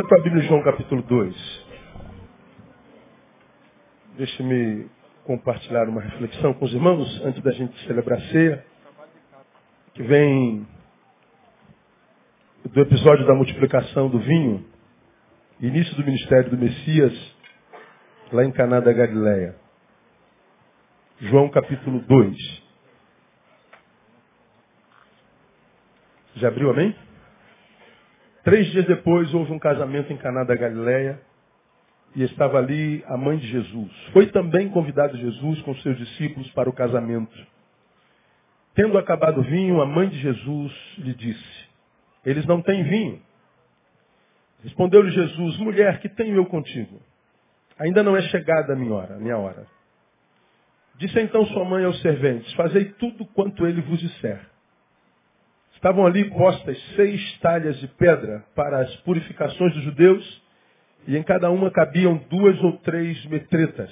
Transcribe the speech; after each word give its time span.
Abra 0.00 0.08
tua 0.08 0.22
Bíblia 0.22 0.42
João 0.44 0.62
capítulo 0.62 1.02
2. 1.02 1.66
Deixe-me 4.16 4.88
compartilhar 5.24 5.90
uma 5.90 6.00
reflexão 6.00 6.54
com 6.54 6.64
os 6.64 6.72
irmãos 6.72 7.20
antes 7.22 7.42
da 7.42 7.50
gente 7.50 7.78
celebrar 7.86 8.18
a 8.18 8.22
ceia, 8.28 8.64
que 9.92 10.02
vem 10.02 10.66
do 12.64 12.80
episódio 12.80 13.26
da 13.26 13.34
multiplicação 13.34 14.08
do 14.08 14.18
vinho, 14.20 14.64
início 15.60 15.94
do 15.96 16.04
ministério 16.04 16.48
do 16.48 16.56
Messias, 16.56 17.36
lá 18.32 18.42
em 18.42 18.52
Caná 18.52 18.80
da 18.80 18.94
Galileia. 18.94 19.54
João 21.20 21.50
capítulo 21.50 22.00
2. 22.00 22.62
Já 26.36 26.48
abriu, 26.48 26.70
amém? 26.70 26.96
Três 28.42 28.66
dias 28.70 28.86
depois 28.86 29.32
houve 29.34 29.52
um 29.52 29.58
casamento 29.58 30.12
em 30.12 30.16
Caná 30.16 30.44
da 30.44 30.54
Galileia 30.54 31.20
e 32.14 32.22
estava 32.22 32.58
ali 32.58 33.04
a 33.06 33.16
mãe 33.16 33.36
de 33.36 33.46
Jesus. 33.46 33.92
Foi 34.12 34.26
também 34.26 34.68
convidado 34.70 35.16
Jesus 35.16 35.60
com 35.62 35.74
seus 35.76 35.96
discípulos 35.98 36.50
para 36.52 36.68
o 36.68 36.72
casamento. 36.72 37.36
Tendo 38.74 38.96
acabado 38.96 39.40
o 39.40 39.44
vinho, 39.44 39.82
a 39.82 39.86
mãe 39.86 40.08
de 40.08 40.18
Jesus 40.18 40.72
lhe 40.98 41.14
disse: 41.14 41.68
Eles 42.24 42.46
não 42.46 42.62
têm 42.62 42.82
vinho. 42.82 43.20
Respondeu-lhe 44.62 45.10
Jesus: 45.10 45.58
Mulher, 45.58 46.00
que 46.00 46.08
tenho 46.08 46.36
eu 46.36 46.46
contigo? 46.46 47.00
Ainda 47.78 48.02
não 48.02 48.16
é 48.16 48.22
chegada 48.22 48.72
a 48.72 48.76
minha 48.76 48.94
hora, 48.94 49.14
a 49.16 49.18
minha 49.18 49.36
hora. 49.36 49.66
Disse 50.96 51.18
então 51.20 51.44
sua 51.46 51.64
mãe 51.64 51.84
aos 51.84 52.00
serventes: 52.00 52.52
Fazei 52.54 52.86
tudo 52.92 53.26
quanto 53.26 53.66
ele 53.66 53.80
vos 53.82 53.98
disser. 53.98 54.40
Estavam 55.80 56.04
ali 56.04 56.28
postas 56.28 56.78
seis 56.94 57.38
talhas 57.38 57.74
de 57.80 57.88
pedra 57.88 58.44
para 58.54 58.80
as 58.80 58.96
purificações 58.96 59.72
dos 59.72 59.82
judeus, 59.82 60.42
e 61.06 61.16
em 61.16 61.22
cada 61.22 61.50
uma 61.50 61.70
cabiam 61.70 62.18
duas 62.28 62.62
ou 62.62 62.76
três 62.80 63.24
metretas. 63.24 63.90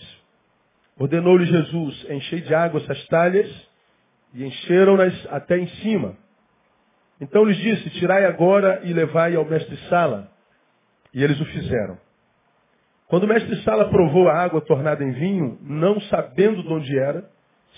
Ordenou-lhe 0.99 1.47
Jesus, 1.47 2.07
enchei 2.11 2.43
de 2.43 2.55
água 2.55 2.79
essas 2.79 3.07
talhas, 3.07 3.51
e 4.35 4.45
encheram-nas 4.45 5.15
até 5.31 5.57
em 5.57 5.67
cima. 5.81 6.15
Então 7.23 7.43
lhes 7.43 7.57
disse, 7.57 7.89
tirai 7.99 8.27
agora 8.27 8.83
e 8.85 8.93
levai 8.93 9.35
ao 9.35 9.47
mestre-sala. 9.47 10.31
E 11.15 11.25
eles 11.25 11.41
o 11.41 11.45
fizeram. 11.47 11.97
Quando 13.07 13.23
o 13.23 13.29
mestre-sala 13.29 13.89
provou 13.89 14.29
a 14.29 14.35
água 14.35 14.61
tornada 14.61 15.03
em 15.03 15.13
vinho, 15.13 15.59
não 15.63 15.99
sabendo 16.03 16.63
de 16.63 16.69
onde 16.69 16.99
era, 16.99 17.25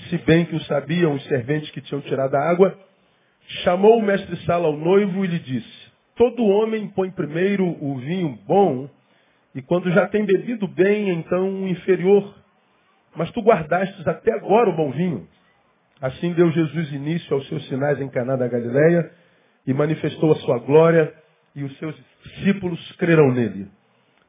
se 0.09 0.19
bem 0.19 0.47
que 0.47 0.57
o 0.57 0.65
sabiam 0.65 1.15
os 1.15 1.23
serventes 1.27 1.71
que 1.71 1.81
tinham 1.81 2.01
tirado 2.01 2.35
a 2.35 2.51
água, 2.51 2.77
chamou 3.65 3.99
o 3.99 4.03
mestre-sala 4.03 4.67
ao 4.67 4.77
noivo 4.77 5.25
e 5.25 5.29
lhe 5.29 5.39
disse, 5.39 5.91
todo 6.17 6.45
homem 6.45 6.89
põe 6.89 7.11
primeiro 7.11 7.67
o 7.67 7.97
vinho 7.99 8.39
bom, 8.47 8.89
e 9.55 9.61
quando 9.63 9.91
já 9.91 10.07
tem 10.07 10.25
bebido 10.25 10.69
bem, 10.69 11.11
então 11.11 11.63
o 11.63 11.69
inferior. 11.69 12.35
Mas 13.17 13.31
tu 13.33 13.41
guardastes 13.41 14.07
até 14.07 14.33
agora 14.33 14.71
o 14.71 14.77
bom 14.77 14.93
vinho. 14.93 15.27
Assim 16.01 16.33
deu 16.33 16.51
Jesus 16.53 16.93
início 16.93 17.35
aos 17.35 17.47
seus 17.49 17.67
sinais 17.67 18.01
em 18.01 18.09
Caná 18.09 18.37
da 18.37 18.47
Galileia 18.47 19.11
e 19.67 19.75
manifestou 19.75 20.33
a 20.33 20.37
sua 20.37 20.59
glória 20.59 21.13
e 21.55 21.65
os 21.65 21.77
seus 21.79 21.95
discípulos 22.23 22.93
creram 22.93 23.33
nele. 23.33 23.67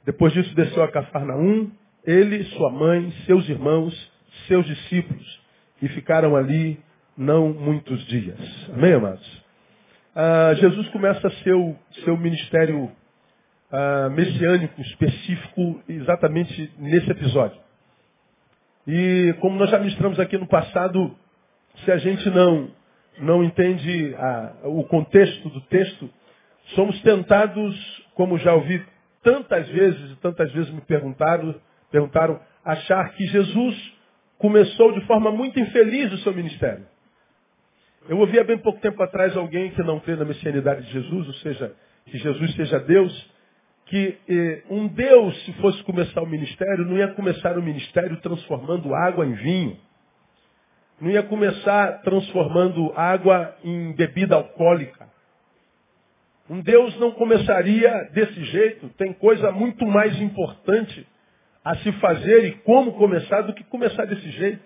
Depois 0.03 0.33
disso 0.33 0.53
desceu 0.55 0.83
a 0.83 0.91
Cafarnaum, 0.91 1.69
ele, 2.03 2.43
sua 2.45 2.71
mãe, 2.71 3.11
seus 3.25 3.47
irmãos, 3.47 4.11
seus 4.47 4.65
discípulos 4.65 5.41
e 5.81 5.87
ficaram 5.89 6.35
ali 6.35 6.79
não 7.21 7.53
muitos 7.53 8.03
dias. 8.07 8.39
Amém, 8.73 8.93
amados? 8.93 9.43
Ah, 10.15 10.53
Jesus 10.55 10.87
começa 10.89 11.29
seu, 11.43 11.77
seu 12.03 12.17
ministério 12.17 12.91
ah, 13.71 14.09
messiânico 14.09 14.81
específico 14.81 15.83
exatamente 15.87 16.73
nesse 16.79 17.11
episódio. 17.11 17.61
E 18.87 19.35
como 19.39 19.59
nós 19.59 19.69
já 19.69 19.77
ministramos 19.77 20.19
aqui 20.19 20.35
no 20.35 20.47
passado, 20.47 21.15
se 21.85 21.91
a 21.91 21.97
gente 21.97 22.27
não, 22.31 22.71
não 23.19 23.43
entende 23.43 24.15
a, 24.17 24.53
o 24.63 24.83
contexto 24.85 25.47
do 25.49 25.61
texto, 25.61 26.09
somos 26.73 26.99
tentados, 27.03 28.03
como 28.15 28.39
já 28.39 28.55
ouvi 28.55 28.83
tantas 29.21 29.67
vezes 29.69 30.11
e 30.11 30.15
tantas 30.15 30.51
vezes 30.53 30.71
me 30.71 30.81
perguntaram, 30.81 31.53
perguntaram, 31.91 32.39
achar 32.65 33.13
que 33.13 33.27
Jesus 33.27 33.93
começou 34.39 34.91
de 34.93 35.05
forma 35.05 35.31
muito 35.31 35.59
infeliz 35.59 36.11
o 36.13 36.17
seu 36.23 36.33
ministério. 36.33 36.89
Eu 38.09 38.17
ouvi 38.17 38.39
há 38.39 38.43
bem 38.43 38.57
pouco 38.57 38.79
tempo 38.79 39.01
atrás 39.03 39.35
alguém 39.37 39.71
que 39.71 39.83
não 39.83 39.99
crê 39.99 40.15
na 40.15 40.25
messianidade 40.25 40.85
de 40.85 40.91
Jesus, 40.91 41.27
ou 41.27 41.33
seja, 41.35 41.75
que 42.05 42.17
Jesus 42.17 42.55
seja 42.55 42.79
Deus, 42.79 43.31
que 43.85 44.17
eh, 44.27 44.63
um 44.69 44.87
Deus, 44.87 45.45
se 45.45 45.53
fosse 45.53 45.83
começar 45.83 46.21
o 46.21 46.27
ministério, 46.27 46.85
não 46.85 46.97
ia 46.97 47.09
começar 47.09 47.57
o 47.57 47.61
ministério 47.61 48.19
transformando 48.21 48.93
água 48.95 49.25
em 49.25 49.33
vinho. 49.33 49.77
Não 50.99 51.11
ia 51.11 51.23
começar 51.23 52.01
transformando 52.01 52.91
água 52.95 53.55
em 53.63 53.93
bebida 53.93 54.35
alcoólica. 54.35 55.09
Um 56.49 56.61
Deus 56.61 56.97
não 56.99 57.11
começaria 57.11 58.09
desse 58.13 58.43
jeito. 58.45 58.89
Tem 58.97 59.13
coisa 59.13 59.51
muito 59.51 59.85
mais 59.85 60.19
importante 60.21 61.07
a 61.63 61.75
se 61.77 61.91
fazer 61.93 62.45
e 62.45 62.51
como 62.59 62.93
começar 62.93 63.41
do 63.41 63.53
que 63.53 63.63
começar 63.63 64.05
desse 64.05 64.29
jeito. 64.31 64.63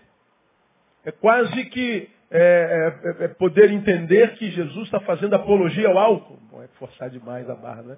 É 1.03 1.11
quase 1.11 1.65
que 1.65 2.09
é, 2.31 2.93
é, 3.21 3.25
é 3.25 3.27
poder 3.27 3.71
entender 3.71 4.35
que 4.35 4.49
Jesus 4.51 4.85
está 4.85 4.99
fazendo 4.99 5.35
apologia 5.35 5.87
ao 5.87 5.97
álcool. 5.97 6.39
Bom, 6.51 6.63
é 6.63 6.67
forçar 6.79 7.09
demais 7.09 7.49
a 7.49 7.55
barra, 7.55 7.83
né? 7.83 7.97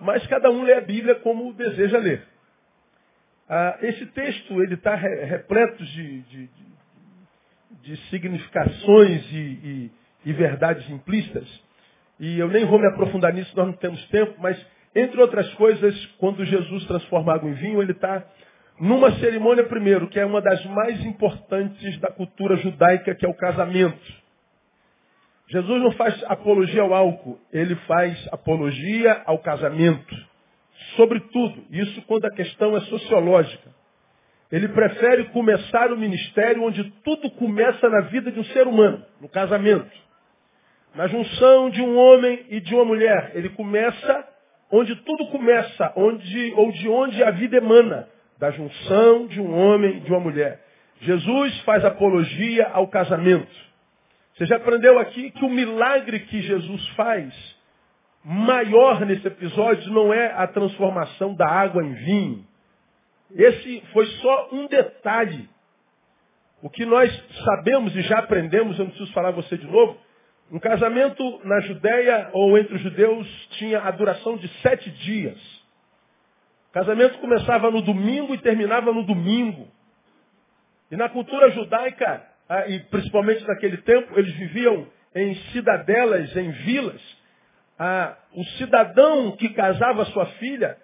Mas 0.00 0.26
cada 0.28 0.50
um 0.50 0.62
lê 0.62 0.74
a 0.74 0.80
Bíblia 0.80 1.16
como 1.16 1.52
deseja 1.54 1.98
ler. 1.98 2.22
Ah, 3.48 3.78
esse 3.82 4.06
texto 4.06 4.62
ele 4.62 4.74
está 4.74 4.94
repleto 4.94 5.82
de, 5.82 6.20
de, 6.22 6.46
de, 6.46 6.66
de 7.82 7.96
significações 8.08 9.32
e, 9.32 9.36
e, 9.36 9.92
e 10.26 10.32
verdades 10.32 10.88
implícitas. 10.90 11.48
E 12.20 12.38
eu 12.38 12.48
nem 12.48 12.64
vou 12.66 12.78
me 12.78 12.86
aprofundar 12.86 13.32
nisso, 13.32 13.56
nós 13.56 13.66
não 13.66 13.72
temos 13.74 14.04
tempo, 14.08 14.34
mas, 14.38 14.60
entre 14.94 15.20
outras 15.20 15.52
coisas, 15.54 16.06
quando 16.18 16.44
Jesus 16.44 16.84
transforma 16.86 17.32
água 17.32 17.48
em 17.48 17.54
vinho, 17.54 17.80
ele 17.80 17.92
está 17.92 18.24
numa 18.80 19.12
cerimônia, 19.18 19.64
primeiro, 19.64 20.08
que 20.08 20.20
é 20.20 20.24
uma 20.24 20.40
das 20.40 20.64
mais 20.66 21.04
importantes 21.04 21.98
da 22.00 22.08
cultura 22.08 22.56
judaica, 22.56 23.14
que 23.14 23.26
é 23.26 23.28
o 23.28 23.34
casamento. 23.34 24.28
Jesus 25.48 25.82
não 25.82 25.92
faz 25.92 26.22
apologia 26.24 26.82
ao 26.82 26.94
álcool, 26.94 27.40
ele 27.52 27.74
faz 27.86 28.28
apologia 28.30 29.22
ao 29.24 29.38
casamento. 29.38 30.14
Sobretudo, 30.94 31.64
isso 31.70 32.02
quando 32.02 32.26
a 32.26 32.30
questão 32.30 32.76
é 32.76 32.80
sociológica. 32.82 33.70
Ele 34.50 34.68
prefere 34.68 35.24
começar 35.26 35.92
o 35.92 35.96
ministério 35.96 36.62
onde 36.62 36.84
tudo 37.02 37.30
começa 37.32 37.88
na 37.88 38.02
vida 38.02 38.30
de 38.30 38.38
um 38.38 38.44
ser 38.44 38.66
humano, 38.66 39.04
no 39.20 39.28
casamento. 39.28 39.90
Na 40.94 41.06
junção 41.06 41.68
de 41.70 41.82
um 41.82 41.98
homem 41.98 42.46
e 42.48 42.60
de 42.60 42.74
uma 42.74 42.84
mulher. 42.84 43.32
Ele 43.34 43.50
começa 43.50 44.26
onde 44.70 44.94
tudo 44.96 45.26
começa, 45.28 45.92
onde, 45.96 46.52
ou 46.56 46.70
de 46.72 46.88
onde 46.88 47.22
a 47.22 47.30
vida 47.30 47.56
emana 47.56 48.08
da 48.38 48.50
junção 48.50 49.26
de 49.26 49.40
um 49.40 49.52
homem 49.54 49.96
e 49.96 50.00
de 50.00 50.10
uma 50.10 50.20
mulher. 50.20 50.60
Jesus 51.00 51.60
faz 51.60 51.84
apologia 51.84 52.68
ao 52.68 52.88
casamento. 52.88 53.68
Você 54.34 54.46
já 54.46 54.56
aprendeu 54.56 54.98
aqui 54.98 55.30
que 55.32 55.44
o 55.44 55.50
milagre 55.50 56.20
que 56.20 56.40
Jesus 56.42 56.88
faz, 56.90 57.34
maior 58.24 59.04
nesse 59.04 59.26
episódio, 59.26 59.92
não 59.92 60.12
é 60.14 60.32
a 60.32 60.46
transformação 60.46 61.34
da 61.34 61.48
água 61.48 61.82
em 61.82 61.92
vinho. 61.94 62.46
Esse 63.34 63.82
foi 63.92 64.06
só 64.06 64.48
um 64.52 64.66
detalhe. 64.66 65.48
O 66.62 66.70
que 66.70 66.84
nós 66.84 67.12
sabemos 67.44 67.94
e 67.94 68.02
já 68.02 68.18
aprendemos, 68.18 68.78
eu 68.78 68.84
não 68.84 68.90
preciso 68.90 69.12
falar 69.12 69.30
você 69.32 69.56
de 69.56 69.66
novo, 69.66 69.96
um 70.50 70.58
casamento 70.58 71.40
na 71.44 71.60
Judéia 71.60 72.30
ou 72.32 72.56
entre 72.56 72.74
os 72.74 72.80
judeus 72.80 73.28
tinha 73.58 73.80
a 73.80 73.90
duração 73.90 74.36
de 74.36 74.48
sete 74.62 74.90
dias. 74.90 75.57
Casamento 76.72 77.18
começava 77.18 77.70
no 77.70 77.82
domingo 77.82 78.34
e 78.34 78.38
terminava 78.38 78.92
no 78.92 79.04
domingo. 79.04 79.68
E 80.90 80.96
na 80.96 81.08
cultura 81.08 81.50
judaica, 81.50 82.22
ah, 82.48 82.68
e 82.68 82.80
principalmente 82.84 83.46
naquele 83.46 83.78
tempo, 83.78 84.18
eles 84.18 84.32
viviam 84.34 84.86
em 85.14 85.34
cidadelas, 85.52 86.34
em 86.36 86.50
vilas. 86.50 87.00
Ah, 87.78 88.16
o 88.34 88.44
cidadão 88.58 89.36
que 89.36 89.50
casava 89.50 90.04
sua 90.06 90.26
filha 90.26 90.76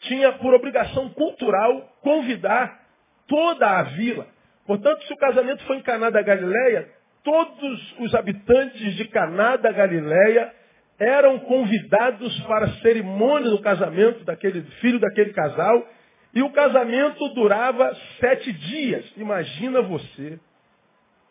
tinha 0.00 0.32
por 0.32 0.54
obrigação 0.54 1.08
cultural 1.10 1.88
convidar 2.00 2.80
toda 3.26 3.78
a 3.78 3.82
vila. 3.82 4.26
Portanto, 4.66 5.04
se 5.04 5.12
o 5.12 5.16
casamento 5.16 5.62
foi 5.64 5.76
em 5.76 5.82
Caná 5.82 6.10
da 6.10 6.22
Galileia, 6.22 6.88
todos 7.22 7.94
os 7.98 8.14
habitantes 8.14 8.94
de 8.94 9.06
Caná 9.08 9.56
da 9.56 9.70
Galileia 9.70 10.52
eram 11.00 11.38
convidados 11.38 12.38
para 12.42 12.66
a 12.66 12.72
cerimônia 12.80 13.48
do 13.48 13.62
casamento 13.62 14.22
daquele 14.22 14.60
filho 14.80 15.00
daquele 15.00 15.32
casal, 15.32 15.88
e 16.34 16.42
o 16.42 16.52
casamento 16.52 17.26
durava 17.30 17.96
sete 18.20 18.52
dias. 18.52 19.10
Imagina 19.16 19.80
você 19.80 20.38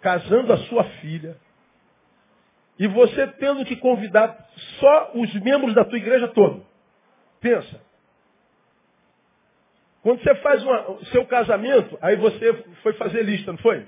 casando 0.01 0.51
a 0.51 0.57
sua 0.57 0.83
filha, 1.01 1.37
e 2.79 2.87
você 2.87 3.27
tendo 3.39 3.63
que 3.63 3.75
convidar 3.75 4.49
só 4.79 5.11
os 5.13 5.33
membros 5.35 5.75
da 5.75 5.85
tua 5.85 5.97
igreja 5.97 6.29
toda. 6.29 6.61
Pensa. 7.39 7.81
Quando 10.01 10.23
você 10.23 10.33
faz 10.35 10.63
o 10.63 11.05
seu 11.07 11.25
casamento, 11.25 11.97
aí 12.01 12.15
você 12.15 12.53
foi 12.81 12.93
fazer 12.93 13.21
lista, 13.23 13.51
não 13.51 13.59
foi? 13.59 13.85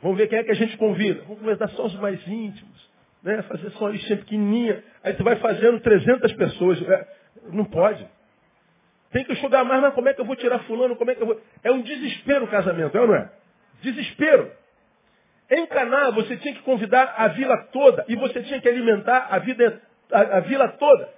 Vamos 0.00 0.16
ver 0.16 0.28
quem 0.28 0.38
é 0.38 0.44
que 0.44 0.52
a 0.52 0.54
gente 0.54 0.76
convida. 0.76 1.22
Vamos 1.22 1.40
convidar 1.40 1.68
só 1.70 1.86
os 1.86 1.94
mais 1.96 2.26
íntimos. 2.26 2.93
Né? 3.24 3.42
Fazer 3.42 3.70
só 3.70 3.86
uma 3.86 3.90
listinha 3.90 4.18
pequenininha. 4.18 4.84
Aí 5.02 5.16
você 5.16 5.22
vai 5.22 5.36
fazendo 5.36 5.80
300 5.80 6.32
pessoas. 6.34 6.80
É, 6.82 7.08
não 7.50 7.64
pode. 7.64 8.06
Tem 9.10 9.24
que 9.24 9.32
estudar 9.32 9.64
mais, 9.64 9.80
mas 9.80 9.94
como 9.94 10.08
é 10.08 10.14
que 10.14 10.20
eu 10.20 10.24
vou 10.24 10.36
tirar 10.36 10.58
fulano? 10.60 10.96
Como 10.96 11.10
é 11.10 11.14
que 11.14 11.22
eu 11.22 11.26
vou... 11.26 11.40
É 11.62 11.70
um 11.70 11.80
desespero 11.80 12.44
o 12.44 12.48
casamento, 12.48 12.96
é 12.96 13.00
ou 13.00 13.06
não 13.06 13.14
é? 13.14 13.30
Desespero. 13.80 14.50
Em 15.50 15.66
Caná, 15.66 16.10
você 16.10 16.36
tinha 16.36 16.54
que 16.54 16.62
convidar 16.62 17.14
a 17.16 17.28
vila 17.28 17.56
toda 17.72 18.04
e 18.08 18.16
você 18.16 18.42
tinha 18.42 18.60
que 18.60 18.68
alimentar 18.68 19.28
a, 19.30 19.38
vida, 19.38 19.80
a, 20.12 20.20
a 20.20 20.40
vila 20.40 20.68
toda. 20.68 21.08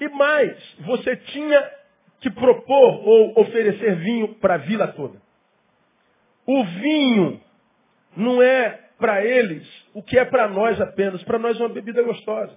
E 0.00 0.08
mais, 0.08 0.56
você 0.80 1.14
tinha 1.16 1.70
que 2.20 2.30
propor 2.30 3.06
ou 3.06 3.38
oferecer 3.40 3.96
vinho 3.96 4.34
para 4.36 4.54
a 4.54 4.58
vila 4.58 4.88
toda. 4.88 5.20
O 6.46 6.64
vinho 6.64 7.40
não 8.16 8.42
é 8.42 8.80
para 8.98 9.24
eles 9.24 9.66
o 9.94 10.02
que 10.02 10.18
é 10.18 10.24
para 10.24 10.48
nós 10.48 10.80
apenas. 10.80 11.22
Para 11.24 11.38
nós 11.38 11.58
é 11.58 11.62
uma 11.62 11.68
bebida 11.68 12.02
gostosa. 12.02 12.56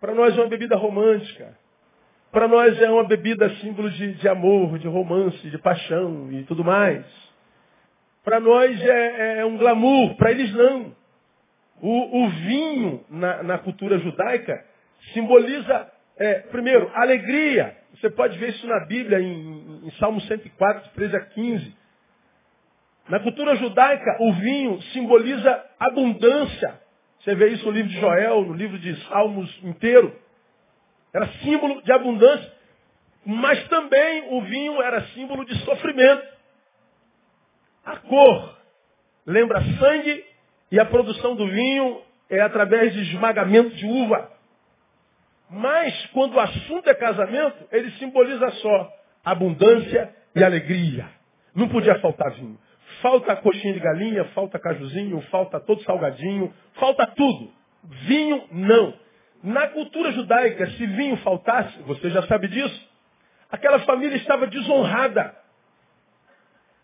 Para 0.00 0.14
nós 0.14 0.36
é 0.36 0.40
uma 0.40 0.48
bebida 0.48 0.76
romântica. 0.76 1.56
Para 2.30 2.48
nós 2.48 2.80
é 2.82 2.90
uma 2.90 3.04
bebida 3.04 3.48
símbolo 3.56 3.88
de, 3.90 4.14
de 4.14 4.28
amor, 4.28 4.78
de 4.78 4.88
romance, 4.88 5.38
de 5.48 5.58
paixão 5.58 6.32
e 6.32 6.42
tudo 6.44 6.64
mais. 6.64 7.04
Para 8.24 8.40
nós 8.40 8.80
é, 8.80 9.38
é, 9.38 9.44
um 9.44 9.56
glamour, 9.56 10.16
para 10.16 10.30
eles 10.30 10.52
não. 10.52 10.96
O, 11.80 12.24
o 12.24 12.28
vinho 12.30 13.04
na, 13.08 13.42
na, 13.42 13.58
cultura 13.58 13.98
judaica 13.98 14.64
simboliza, 15.12 15.90
é, 16.16 16.40
primeiro, 16.40 16.90
alegria. 16.94 17.76
Você 17.94 18.10
pode 18.10 18.36
ver 18.38 18.50
isso 18.50 18.66
na 18.66 18.80
Bíblia, 18.86 19.20
em, 19.20 19.86
em 19.86 19.90
Salmo 19.98 20.20
104, 20.22 20.90
13 20.94 21.16
a 21.16 21.20
15. 21.20 21.76
Na 23.08 23.20
cultura 23.20 23.54
judaica, 23.56 24.16
o 24.20 24.32
vinho 24.32 24.80
simboliza 24.92 25.64
abundância. 25.78 26.80
Você 27.20 27.34
vê 27.34 27.48
isso 27.48 27.64
no 27.66 27.72
livro 27.72 27.90
de 27.90 28.00
Joel, 28.00 28.42
no 28.42 28.54
livro 28.54 28.78
de 28.78 28.96
Salmos 29.08 29.50
inteiro. 29.62 30.14
Era 31.12 31.28
símbolo 31.42 31.82
de 31.82 31.92
abundância. 31.92 32.52
Mas 33.26 33.66
também 33.68 34.28
o 34.30 34.42
vinho 34.42 34.82
era 34.82 35.02
símbolo 35.08 35.44
de 35.44 35.56
sofrimento. 35.64 36.26
A 37.84 37.96
cor 37.96 38.58
lembra 39.26 39.62
sangue 39.78 40.24
e 40.70 40.80
a 40.80 40.84
produção 40.84 41.36
do 41.36 41.46
vinho 41.46 42.02
é 42.30 42.40
através 42.40 42.92
de 42.92 43.02
esmagamento 43.02 43.70
de 43.70 43.86
uva. 43.86 44.30
Mas 45.50 46.06
quando 46.06 46.34
o 46.34 46.40
assunto 46.40 46.88
é 46.88 46.94
casamento, 46.94 47.66
ele 47.70 47.90
simboliza 47.92 48.50
só 48.50 48.92
abundância 49.24 50.14
e 50.34 50.42
alegria. 50.42 51.08
Não 51.54 51.68
podia 51.68 51.98
faltar 52.00 52.32
vinho. 52.32 52.58
Falta 53.04 53.36
coxinha 53.36 53.74
de 53.74 53.80
galinha, 53.80 54.24
falta 54.34 54.58
cajuzinho, 54.58 55.20
falta 55.30 55.60
todo 55.60 55.82
salgadinho, 55.82 56.50
falta 56.76 57.06
tudo. 57.08 57.52
Vinho, 58.06 58.48
não. 58.50 58.94
Na 59.42 59.68
cultura 59.68 60.10
judaica, 60.10 60.66
se 60.70 60.86
vinho 60.86 61.18
faltasse, 61.18 61.82
você 61.82 62.08
já 62.08 62.22
sabe 62.22 62.48
disso, 62.48 62.90
aquela 63.50 63.78
família 63.80 64.16
estava 64.16 64.46
desonrada. 64.46 65.36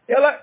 Ela 0.06 0.38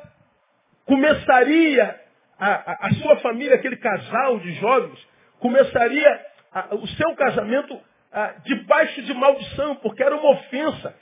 começaria, 0.84 2.02
a, 2.40 2.54
a, 2.56 2.88
a 2.88 2.94
sua 2.96 3.18
família, 3.18 3.54
aquele 3.54 3.78
casal 3.78 4.40
de 4.40 4.54
jovens, 4.54 5.08
começaria 5.40 6.26
a, 6.52 6.74
o 6.74 6.88
seu 6.88 7.16
casamento 7.16 7.80
debaixo 8.46 9.00
de 9.04 9.14
maldição, 9.14 9.76
porque 9.76 10.02
era 10.02 10.16
uma 10.16 10.32
ofensa 10.32 10.96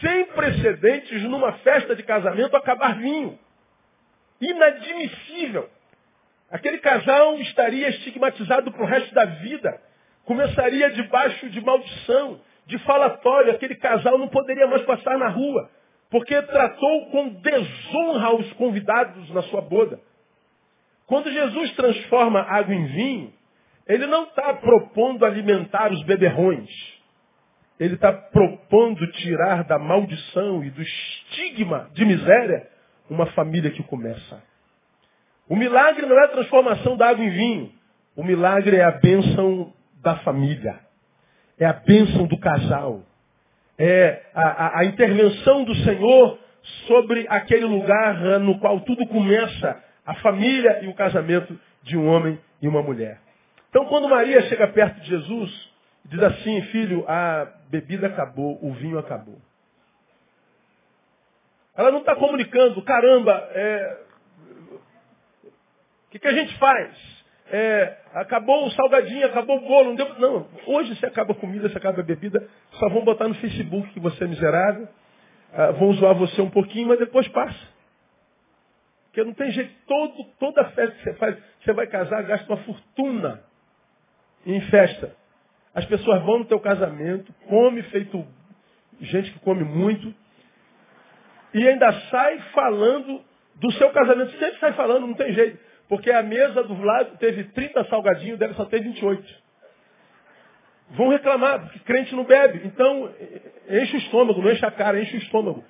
sem 0.00 0.24
precedentes 0.24 1.22
numa 1.22 1.52
festa 1.58 1.94
de 1.94 2.02
casamento 2.02 2.56
acabar 2.56 2.98
vinho. 2.98 3.38
Inadmissível. 4.40 5.68
Aquele 6.50 6.78
casal 6.78 7.36
estaria 7.40 7.88
estigmatizado 7.88 8.72
para 8.72 8.82
o 8.82 8.86
resto 8.86 9.14
da 9.14 9.24
vida. 9.24 9.80
Começaria 10.24 10.90
debaixo 10.90 11.48
de 11.50 11.60
maldição, 11.60 12.40
de 12.66 12.78
falatório. 12.78 13.52
Aquele 13.52 13.74
casal 13.76 14.16
não 14.18 14.28
poderia 14.28 14.66
mais 14.66 14.82
passar 14.82 15.18
na 15.18 15.28
rua 15.28 15.70
porque 16.10 16.40
tratou 16.42 17.10
com 17.10 17.28
desonra 17.28 18.34
os 18.34 18.52
convidados 18.54 19.28
na 19.30 19.42
sua 19.42 19.60
boda. 19.60 20.00
Quando 21.06 21.30
Jesus 21.30 21.72
transforma 21.74 22.40
água 22.40 22.74
em 22.74 22.86
vinho, 22.86 23.32
ele 23.86 24.06
não 24.06 24.24
está 24.24 24.54
propondo 24.54 25.24
alimentar 25.24 25.92
os 25.92 26.02
beberrões. 26.04 26.68
Ele 27.78 27.94
está 27.94 28.12
propondo 28.12 29.06
tirar 29.12 29.64
da 29.64 29.78
maldição 29.78 30.64
e 30.64 30.70
do 30.70 30.82
estigma 30.82 31.90
de 31.92 32.04
miséria 32.04 32.68
uma 33.10 33.26
família 33.32 33.70
que 33.70 33.82
começa. 33.82 34.42
O 35.48 35.56
milagre 35.56 36.06
não 36.06 36.18
é 36.18 36.24
a 36.24 36.28
transformação 36.28 36.96
da 36.96 37.08
água 37.08 37.24
em 37.24 37.30
vinho. 37.30 37.72
O 38.14 38.22
milagre 38.22 38.76
é 38.76 38.84
a 38.84 38.90
bênção 38.90 39.72
da 40.02 40.16
família. 40.16 40.78
É 41.58 41.66
a 41.66 41.72
bênção 41.72 42.26
do 42.26 42.38
casal 42.38 43.02
é, 43.78 44.22
a, 44.34 44.80
a, 44.80 44.84
intervenção 44.84 45.62
do 45.62 45.74
Senhor 45.76 46.38
sobre 46.86 47.26
aquele 47.28 47.64
lugar 47.64 48.40
no 48.40 48.58
qual 48.58 48.80
tudo 48.80 49.06
começa, 49.06 49.82
a 50.04 50.14
família 50.14 50.80
e 50.82 50.88
o 50.88 50.94
casamento 50.94 51.58
de 51.82 51.96
um 51.96 52.06
homem 52.08 52.38
e 52.60 52.66
uma 52.66 52.82
mulher. 52.82 53.20
Então, 53.70 53.86
quando 53.86 54.08
Maria 54.08 54.42
chega 54.42 54.66
perto 54.66 55.00
de 55.00 55.08
Jesus, 55.08 55.70
diz 56.06 56.22
assim, 56.22 56.60
filho, 56.62 57.04
a 57.06 57.46
bebida 57.70 58.08
acabou, 58.08 58.58
o 58.60 58.72
vinho 58.72 58.98
acabou. 58.98 59.38
Ela 61.78 61.90
não 61.90 62.00
está 62.00 62.14
comunicando, 62.14 62.82
caramba, 62.82 63.32
é... 63.52 64.00
o 64.74 66.10
que, 66.10 66.18
que 66.18 66.28
a 66.28 66.32
gente 66.32 66.58
faz? 66.58 67.18
é, 67.50 67.96
acabou 68.14 68.66
o 68.66 68.70
salgadinho, 68.72 69.26
acabou 69.26 69.58
o 69.58 69.60
bolo. 69.60 69.90
Não, 69.90 69.94
deu, 69.94 70.18
não, 70.18 70.48
hoje 70.66 70.94
se 70.96 71.06
acaba 71.06 71.32
a 71.32 71.36
comida, 71.36 71.68
se 71.68 71.76
acaba 71.76 72.00
a 72.00 72.04
bebida, 72.04 72.46
só 72.72 72.88
vão 72.88 73.04
botar 73.04 73.28
no 73.28 73.34
Facebook 73.34 73.90
que 73.90 74.00
você 74.00 74.24
é 74.24 74.26
miserável, 74.26 74.88
ah, 75.52 75.70
vão 75.72 75.92
zoar 75.94 76.14
você 76.14 76.40
um 76.40 76.50
pouquinho, 76.50 76.88
mas 76.88 76.98
depois 76.98 77.26
passa. 77.28 77.58
Porque 79.06 79.24
não 79.24 79.32
tem 79.32 79.50
jeito, 79.50 79.72
todo, 79.86 80.24
toda 80.38 80.64
festa 80.70 80.94
que 80.96 81.02
você 81.04 81.14
faz, 81.14 81.36
você 81.60 81.72
vai 81.72 81.86
casar, 81.86 82.22
gasta 82.22 82.52
uma 82.52 82.62
fortuna 82.62 83.42
em 84.44 84.60
festa. 84.62 85.16
As 85.74 85.84
pessoas 85.86 86.22
vão 86.22 86.40
no 86.40 86.44
teu 86.44 86.60
casamento, 86.60 87.32
come 87.48 87.82
feito 87.84 88.26
gente 89.00 89.32
que 89.32 89.38
come 89.40 89.64
muito, 89.64 90.14
e 91.54 91.66
ainda 91.66 91.92
sai 92.10 92.38
falando 92.52 93.22
do 93.56 93.72
seu 93.72 93.90
casamento. 93.90 94.30
Sempre 94.32 94.58
sai 94.58 94.72
falando, 94.74 95.06
não 95.06 95.14
tem 95.14 95.32
jeito. 95.32 95.58
Porque 95.88 96.10
a 96.10 96.22
mesa 96.22 96.62
do 96.62 96.82
lado 96.82 97.16
teve 97.18 97.44
30 97.44 97.84
salgadinhos, 97.84 98.38
deve 98.38 98.54
só 98.54 98.64
ter 98.66 98.80
28. 98.82 99.48
Vão 100.90 101.08
reclamar, 101.08 101.60
porque 101.60 101.78
crente 101.80 102.14
não 102.14 102.24
bebe. 102.24 102.62
Então, 102.66 103.10
enche 103.68 103.96
o 103.96 103.98
estômago, 103.98 104.40
não 104.40 104.50
enche 104.50 104.64
a 104.64 104.70
cara, 104.70 105.00
enche 105.00 105.16
o 105.16 105.20
estômago. 105.20 105.64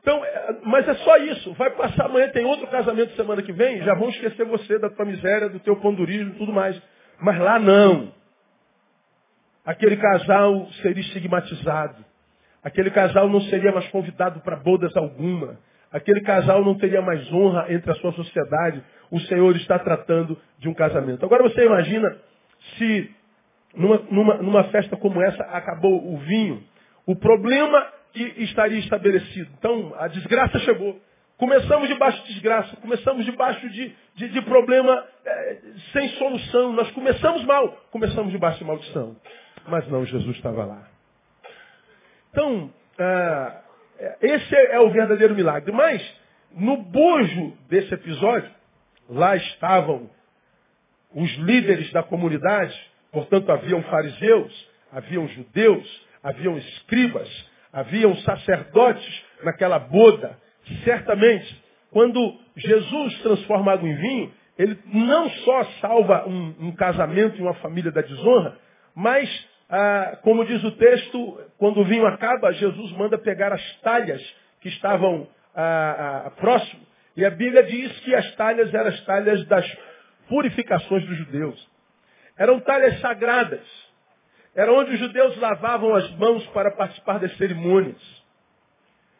Então, 0.00 0.22
é, 0.24 0.56
mas 0.64 0.86
é 0.88 0.94
só 0.94 1.16
isso. 1.18 1.52
Vai 1.54 1.70
passar 1.70 2.06
amanhã, 2.06 2.28
tem 2.28 2.44
outro 2.44 2.66
casamento 2.66 3.14
semana 3.14 3.40
que 3.42 3.52
vem, 3.52 3.82
já 3.82 3.94
vão 3.94 4.08
esquecer 4.08 4.44
você 4.44 4.78
da 4.78 4.90
tua 4.90 5.04
miséria, 5.04 5.48
do 5.48 5.60
teu 5.60 5.76
pandurismo 5.76 6.34
e 6.34 6.38
tudo 6.38 6.52
mais. 6.52 6.80
Mas 7.20 7.38
lá 7.38 7.58
não. 7.58 8.12
Aquele 9.64 9.96
casal 9.96 10.66
seria 10.82 11.00
estigmatizado. 11.00 12.04
Aquele 12.62 12.90
casal 12.90 13.28
não 13.28 13.40
seria 13.42 13.72
mais 13.72 13.88
convidado 13.88 14.40
para 14.40 14.56
bodas 14.56 14.96
alguma. 14.96 15.58
Aquele 15.90 16.20
casal 16.22 16.64
não 16.64 16.76
teria 16.76 17.02
mais 17.02 17.30
honra 17.32 17.66
entre 17.68 17.90
a 17.90 17.94
sua 17.96 18.12
sociedade. 18.12 18.82
O 19.10 19.20
Senhor 19.20 19.54
está 19.56 19.78
tratando 19.78 20.38
de 20.58 20.68
um 20.68 20.74
casamento. 20.74 21.24
Agora 21.24 21.42
você 21.42 21.66
imagina 21.66 22.16
se 22.78 23.10
numa, 23.74 23.98
numa, 24.10 24.34
numa 24.36 24.64
festa 24.64 24.96
como 24.96 25.20
essa 25.22 25.42
acabou 25.44 26.12
o 26.12 26.18
vinho, 26.18 26.62
o 27.06 27.16
problema 27.16 27.86
que 28.12 28.22
estaria 28.42 28.78
estabelecido. 28.78 29.50
Então, 29.58 29.94
a 29.98 30.08
desgraça 30.08 30.58
chegou. 30.60 31.00
Começamos 31.38 31.88
debaixo 31.88 32.22
de 32.24 32.34
desgraça, 32.34 32.76
começamos 32.76 33.24
debaixo 33.24 33.68
de, 33.70 33.92
de, 34.14 34.28
de 34.28 34.42
problema 34.42 35.04
é, 35.24 35.58
sem 35.92 36.08
solução. 36.10 36.72
Nós 36.72 36.90
começamos 36.92 37.44
mal, 37.44 37.68
começamos 37.90 38.30
debaixo 38.30 38.58
de 38.58 38.64
maldição. 38.64 39.16
Mas 39.66 39.88
não, 39.88 40.04
Jesus 40.04 40.36
estava 40.36 40.64
lá. 40.64 40.91
Então, 42.32 42.72
ah, 42.98 43.60
esse 44.22 44.56
é 44.56 44.80
o 44.80 44.90
verdadeiro 44.90 45.34
milagre. 45.34 45.70
Mas, 45.70 46.02
no 46.52 46.78
bojo 46.78 47.52
desse 47.68 47.92
episódio, 47.92 48.50
lá 49.08 49.36
estavam 49.36 50.10
os 51.14 51.30
líderes 51.36 51.92
da 51.92 52.02
comunidade, 52.02 52.74
portanto, 53.12 53.52
haviam 53.52 53.82
fariseus, 53.82 54.70
haviam 54.90 55.28
judeus, 55.28 56.06
haviam 56.22 56.56
escribas, 56.56 57.28
haviam 57.70 58.16
sacerdotes 58.16 59.24
naquela 59.44 59.78
boda. 59.78 60.38
Certamente, 60.84 61.62
quando 61.90 62.38
Jesus 62.56 63.22
transforma 63.22 63.72
água 63.72 63.86
em 63.86 63.94
vinho, 63.94 64.32
ele 64.58 64.78
não 64.86 65.28
só 65.28 65.64
salva 65.82 66.26
um, 66.26 66.54
um 66.60 66.72
casamento 66.72 67.36
e 67.36 67.42
uma 67.42 67.54
família 67.54 67.92
da 67.92 68.00
desonra, 68.00 68.56
mas 68.94 69.28
ah, 69.74 70.18
como 70.20 70.44
diz 70.44 70.62
o 70.62 70.72
texto, 70.72 71.40
quando 71.56 71.80
o 71.80 71.84
vinho 71.86 72.06
acaba, 72.06 72.52
Jesus 72.52 72.92
manda 72.92 73.16
pegar 73.16 73.54
as 73.54 73.80
talhas 73.80 74.22
que 74.60 74.68
estavam 74.68 75.26
ah, 75.56 76.24
ah, 76.26 76.30
próximo. 76.32 76.86
E 77.16 77.24
a 77.24 77.30
Bíblia 77.30 77.62
diz 77.62 77.98
que 78.00 78.14
as 78.14 78.34
talhas 78.34 78.72
eram 78.74 78.90
as 78.90 79.00
talhas 79.06 79.46
das 79.46 79.66
purificações 80.28 81.06
dos 81.06 81.16
judeus. 81.16 81.70
Eram 82.36 82.60
talhas 82.60 83.00
sagradas. 83.00 83.66
Era 84.54 84.70
onde 84.70 84.92
os 84.92 84.98
judeus 84.98 85.38
lavavam 85.38 85.94
as 85.94 86.10
mãos 86.16 86.46
para 86.48 86.70
participar 86.72 87.18
das 87.18 87.34
cerimônias. 87.38 88.00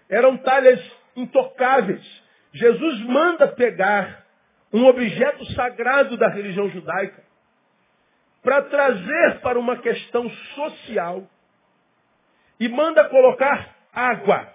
Eram 0.06 0.36
talhas 0.36 0.78
intocáveis. 1.16 2.04
Jesus 2.52 3.00
manda 3.06 3.48
pegar 3.48 4.26
um 4.70 4.84
objeto 4.84 5.46
sagrado 5.54 6.18
da 6.18 6.28
religião 6.28 6.68
judaica 6.68 7.31
para 8.42 8.62
trazer 8.62 9.40
para 9.40 9.58
uma 9.58 9.76
questão 9.78 10.28
social 10.54 11.22
e 12.58 12.68
manda 12.68 13.08
colocar 13.08 13.74
água. 13.92 14.52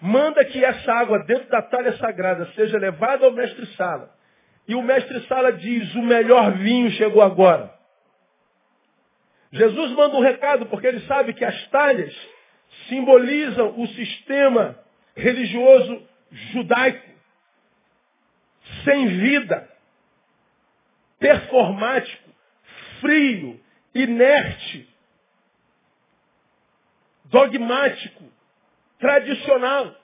Manda 0.00 0.44
que 0.44 0.64
essa 0.64 0.92
água 0.92 1.20
dentro 1.20 1.48
da 1.48 1.62
talha 1.62 1.96
sagrada 1.96 2.46
seja 2.54 2.76
levada 2.76 3.24
ao 3.24 3.32
mestre-sala. 3.32 4.10
E 4.66 4.74
o 4.74 4.82
mestre-sala 4.82 5.52
diz, 5.52 5.94
o 5.94 6.02
melhor 6.02 6.52
vinho 6.52 6.90
chegou 6.92 7.22
agora. 7.22 7.72
Jesus 9.52 9.92
manda 9.92 10.16
um 10.16 10.22
recado, 10.22 10.66
porque 10.66 10.86
ele 10.86 11.00
sabe 11.00 11.34
que 11.34 11.44
as 11.44 11.68
talhas 11.68 12.14
simbolizam 12.88 13.78
o 13.78 13.86
sistema 13.88 14.78
religioso 15.14 16.02
judaico, 16.52 17.10
sem 18.84 19.06
vida, 19.06 19.68
performático, 21.22 22.30
frio, 23.00 23.60
inerte, 23.94 24.88
dogmático, 27.26 28.24
tradicional. 28.98 29.96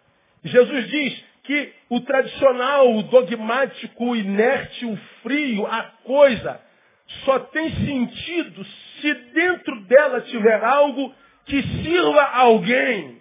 Jesus 0.44 0.88
diz 0.88 1.24
que 1.42 1.72
o 1.90 2.00
tradicional, 2.02 2.94
o 2.94 3.02
dogmático, 3.02 4.04
o 4.04 4.16
inerte, 4.16 4.86
o 4.86 4.96
frio, 5.22 5.66
a 5.66 5.82
coisa, 6.04 6.60
só 7.24 7.40
tem 7.40 7.70
sentido 7.70 8.64
se 9.00 9.14
dentro 9.14 9.80
dela 9.86 10.20
tiver 10.20 10.62
algo 10.62 11.12
que 11.46 11.62
sirva 11.62 12.22
a 12.22 12.38
alguém. 12.42 13.18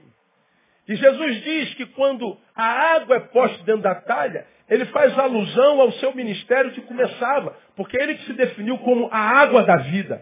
E 0.88 0.96
Jesus 0.96 1.44
diz 1.44 1.74
que 1.74 1.86
quando 1.88 2.38
a 2.56 2.96
água 2.96 3.16
é 3.18 3.20
posta 3.22 3.64
dentro 3.64 3.82
da 3.82 3.96
talha, 3.96 4.46
ele 4.70 4.86
faz 4.86 5.18
alusão 5.18 5.80
ao 5.80 5.92
seu 5.94 6.14
ministério 6.14 6.72
que 6.72 6.82
começava, 6.82 7.56
porque 7.76 7.98
ele 7.98 8.16
que 8.16 8.26
se 8.26 8.34
definiu 8.34 8.78
como 8.80 9.08
a 9.12 9.18
água 9.18 9.64
da 9.64 9.78
vida. 9.78 10.22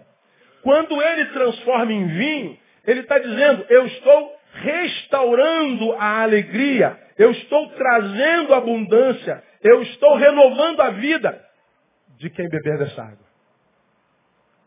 Quando 0.61 1.01
ele 1.01 1.25
transforma 1.25 1.91
em 1.91 2.07
vinho, 2.07 2.57
ele 2.85 2.99
está 3.01 3.17
dizendo, 3.17 3.65
eu 3.69 3.85
estou 3.87 4.35
restaurando 4.53 5.93
a 5.93 6.21
alegria, 6.21 6.97
eu 7.17 7.31
estou 7.31 7.69
trazendo 7.71 8.53
abundância, 8.53 9.43
eu 9.63 9.81
estou 9.81 10.15
renovando 10.15 10.79
a 10.81 10.89
vida 10.91 11.41
de 12.17 12.29
quem 12.29 12.47
beber 12.47 12.77
dessa 12.77 13.01
água. 13.01 13.25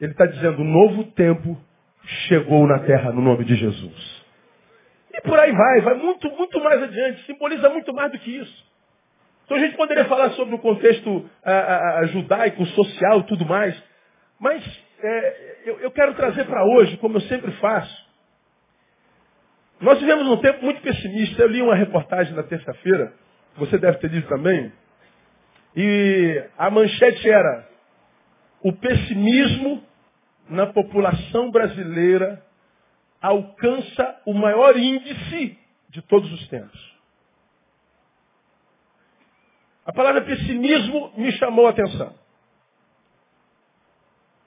Ele 0.00 0.12
está 0.12 0.26
dizendo, 0.26 0.62
novo 0.62 1.04
tempo 1.12 1.58
chegou 2.28 2.66
na 2.66 2.80
terra 2.80 3.12
no 3.12 3.20
nome 3.20 3.44
de 3.44 3.54
Jesus. 3.54 4.24
E 5.12 5.20
por 5.22 5.38
aí 5.38 5.52
vai, 5.52 5.80
vai 5.80 5.94
muito, 5.94 6.30
muito 6.30 6.62
mais 6.62 6.82
adiante, 6.82 7.24
simboliza 7.26 7.68
muito 7.70 7.92
mais 7.92 8.10
do 8.12 8.18
que 8.18 8.36
isso. 8.36 8.67
Então 9.48 9.56
a 9.56 9.60
gente 9.60 9.78
poderia 9.78 10.04
falar 10.04 10.32
sobre 10.32 10.56
o 10.56 10.58
contexto 10.58 11.24
a, 11.42 11.52
a, 11.52 11.98
a 12.00 12.06
judaico, 12.08 12.66
social 12.66 13.22
tudo 13.22 13.46
mais, 13.46 13.74
mas 14.38 14.62
é, 15.02 15.60
eu, 15.64 15.80
eu 15.80 15.90
quero 15.90 16.12
trazer 16.12 16.44
para 16.44 16.62
hoje, 16.66 16.98
como 16.98 17.16
eu 17.16 17.22
sempre 17.22 17.50
faço, 17.52 18.06
nós 19.80 19.98
vivemos 19.98 20.28
um 20.28 20.36
tempo 20.36 20.62
muito 20.62 20.82
pessimista. 20.82 21.40
Eu 21.40 21.48
li 21.48 21.62
uma 21.62 21.74
reportagem 21.74 22.34
na 22.34 22.42
terça-feira, 22.42 23.14
você 23.56 23.78
deve 23.78 23.96
ter 23.96 24.10
lido 24.10 24.28
também, 24.28 24.70
e 25.74 26.44
a 26.58 26.68
manchete 26.68 27.30
era 27.30 27.66
o 28.62 28.74
pessimismo 28.74 29.82
na 30.46 30.66
população 30.66 31.50
brasileira 31.50 32.44
alcança 33.18 34.20
o 34.26 34.34
maior 34.34 34.76
índice 34.76 35.56
de 35.88 36.02
todos 36.02 36.30
os 36.34 36.48
tempos. 36.48 36.97
A 39.88 39.92
palavra 39.92 40.20
pessimismo 40.20 41.14
me 41.16 41.32
chamou 41.32 41.66
a 41.66 41.70
atenção. 41.70 42.14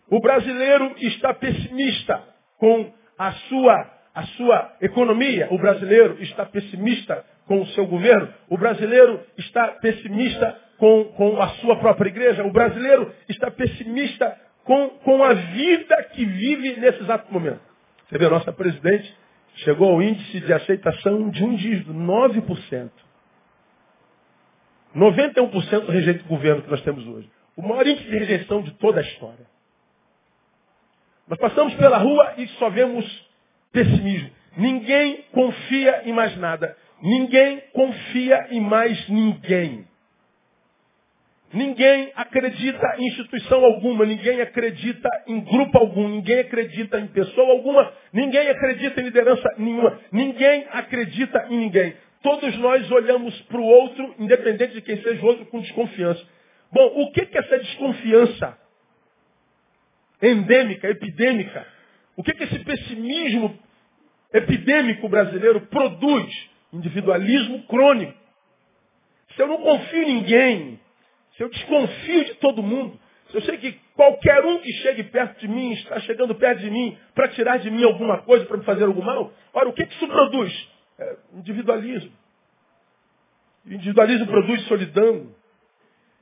O 0.07 0.19
brasileiro 0.19 0.93
está 0.99 1.33
pessimista 1.33 2.23
com 2.59 2.93
a 3.17 3.31
sua 3.31 4.01
a 4.13 4.23
sua 4.23 4.73
economia. 4.81 5.47
O 5.49 5.57
brasileiro 5.57 6.21
está 6.21 6.45
pessimista 6.45 7.25
com 7.47 7.61
o 7.61 7.67
seu 7.69 7.87
governo. 7.87 8.31
O 8.49 8.57
brasileiro 8.57 9.19
está 9.35 9.69
pessimista 9.81 10.59
com, 10.77 11.05
com 11.15 11.41
a 11.41 11.47
sua 11.55 11.77
própria 11.77 12.09
igreja. 12.09 12.43
O 12.43 12.51
brasileiro 12.51 13.11
está 13.27 13.49
pessimista 13.49 14.37
com, 14.63 14.89
com 14.99 15.23
a 15.23 15.33
vida 15.33 16.03
que 16.13 16.23
vive 16.23 16.79
nesse 16.79 17.01
exato 17.01 17.33
momento. 17.33 17.61
Você 18.07 18.17
vê, 18.17 18.25
a 18.25 18.29
nossa 18.29 18.53
presidente 18.53 19.11
chegou 19.55 19.91
ao 19.91 20.03
índice 20.03 20.39
de 20.39 20.53
aceitação 20.53 21.29
de 21.29 21.43
um 21.43 21.55
dígito, 21.55 21.93
9%. 21.93 22.91
91% 24.95 25.87
rejeita 25.87 26.23
o 26.25 26.27
governo 26.27 26.63
que 26.63 26.69
nós 26.69 26.81
temos 26.81 27.05
hoje. 27.07 27.29
O 27.55 27.61
maior 27.61 27.85
índice 27.85 28.09
de 28.09 28.17
rejeição 28.17 28.61
de 28.61 28.71
toda 28.71 28.99
a 28.99 29.03
história. 29.03 29.45
Nós 31.27 31.39
passamos 31.39 31.73
pela 31.75 31.97
rua 31.97 32.33
e 32.37 32.47
só 32.59 32.69
vemos 32.69 33.05
pessimismo. 33.71 34.29
Ninguém 34.57 35.23
confia 35.31 36.03
em 36.05 36.13
mais 36.13 36.35
nada. 36.37 36.75
Ninguém 37.01 37.61
confia 37.73 38.47
em 38.51 38.59
mais 38.59 39.09
ninguém. 39.09 39.87
Ninguém 41.53 42.11
acredita 42.15 42.95
em 42.97 43.07
instituição 43.07 43.63
alguma, 43.65 44.05
ninguém 44.05 44.39
acredita 44.39 45.09
em 45.27 45.41
grupo 45.41 45.77
algum, 45.77 46.07
ninguém 46.07 46.39
acredita 46.39 46.97
em 46.97 47.07
pessoa 47.07 47.51
alguma, 47.51 47.91
ninguém 48.13 48.47
acredita 48.47 49.01
em 49.01 49.03
liderança 49.03 49.53
nenhuma, 49.57 49.99
ninguém 50.13 50.65
acredita 50.71 51.47
em 51.49 51.57
ninguém. 51.57 51.93
Todos 52.21 52.55
nós 52.57 52.89
olhamos 52.91 53.39
para 53.43 53.59
o 53.59 53.65
outro, 53.65 54.15
independente 54.19 54.73
de 54.73 54.81
quem 54.81 55.01
seja 55.01 55.21
o 55.21 55.25
outro, 55.25 55.45
com 55.47 55.59
desconfiança. 55.59 56.23
Bom, 56.71 56.85
o 57.01 57.11
que 57.11 57.21
é 57.21 57.29
essa 57.33 57.59
desconfiança 57.59 58.57
endêmica, 60.21 60.87
epidêmica, 60.87 61.65
o 62.15 62.23
que, 62.23 62.33
que 62.33 62.43
esse 62.43 62.59
pessimismo 62.59 63.57
epidêmico 64.33 65.09
brasileiro 65.09 65.61
produz? 65.61 66.49
Individualismo 66.71 67.63
crônico. 67.63 68.17
Se 69.35 69.41
eu 69.41 69.47
não 69.47 69.57
confio 69.57 70.03
em 70.03 70.13
ninguém, 70.15 70.79
se 71.35 71.43
eu 71.43 71.49
desconfio 71.49 72.25
de 72.25 72.35
todo 72.35 72.63
mundo, 72.63 72.99
se 73.29 73.37
eu 73.37 73.41
sei 73.41 73.57
que 73.57 73.73
qualquer 73.95 74.45
um 74.45 74.59
que 74.59 74.71
chegue 74.73 75.03
perto 75.03 75.39
de 75.39 75.47
mim 75.47 75.71
está 75.73 75.99
chegando 76.01 76.35
perto 76.35 76.59
de 76.59 76.69
mim 76.69 76.97
para 77.15 77.29
tirar 77.29 77.57
de 77.57 77.71
mim 77.71 77.83
alguma 77.83 78.21
coisa, 78.21 78.45
para 78.45 78.57
me 78.57 78.63
fazer 78.63 78.83
algum 78.83 79.01
mal, 79.01 79.33
ora, 79.53 79.69
o 79.69 79.73
que, 79.73 79.85
que 79.85 79.93
isso 79.95 80.07
produz? 80.07 80.69
É, 81.01 81.17
individualismo. 81.33 82.11
individualismo 83.65 84.27
produz 84.27 84.61
solidão. 84.67 85.33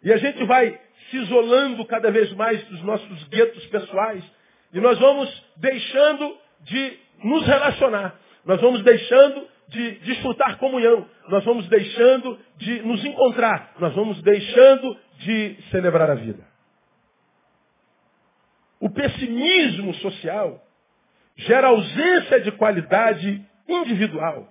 E 0.02 0.14
a 0.14 0.16
gente 0.16 0.42
vai 0.46 0.80
se 1.10 1.18
isolando 1.18 1.86
cada 1.86 2.10
vez 2.10 2.32
mais 2.34 2.64
dos 2.70 2.82
nossos 2.84 3.28
guetos 3.28 3.66
pessoais. 3.66 4.24
E 4.72 4.80
nós 4.80 4.98
vamos 4.98 5.30
deixando 5.58 6.38
de 6.62 6.98
nos 7.22 7.46
relacionar. 7.46 8.18
Nós 8.46 8.62
vamos 8.62 8.82
deixando 8.84 9.46
de 9.68 9.92
desfrutar 10.00 10.58
comunhão. 10.58 11.06
Nós 11.28 11.44
vamos 11.44 11.68
deixando 11.68 12.40
de 12.56 12.82
nos 12.84 13.04
encontrar. 13.04 13.74
Nós 13.80 13.94
vamos 13.94 14.22
deixando 14.22 14.98
de 15.18 15.58
celebrar 15.72 16.10
a 16.10 16.16
vida. 16.16 16.48
O 18.80 18.90
pessimismo 18.90 19.94
social 19.96 20.66
gera 21.36 21.68
ausência 21.68 22.40
de 22.40 22.52
qualidade 22.54 23.46
individual. 23.68 24.48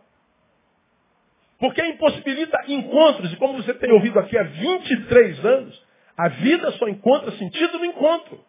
Porque 1.59 1.83
impossibilita 1.83 2.63
encontros. 2.69 3.33
E 3.33 3.37
como 3.37 3.55
você 3.55 3.75
tem 3.75 3.93
ouvido 3.93 4.19
aqui 4.19 4.37
há 4.39 4.43
23 4.43 5.45
anos, 5.45 5.87
a 6.17 6.29
vida 6.29 6.71
só 6.73 6.89
encontra 6.89 7.31
sentido 7.33 7.79
no 7.79 7.85
encontro. 7.85 8.41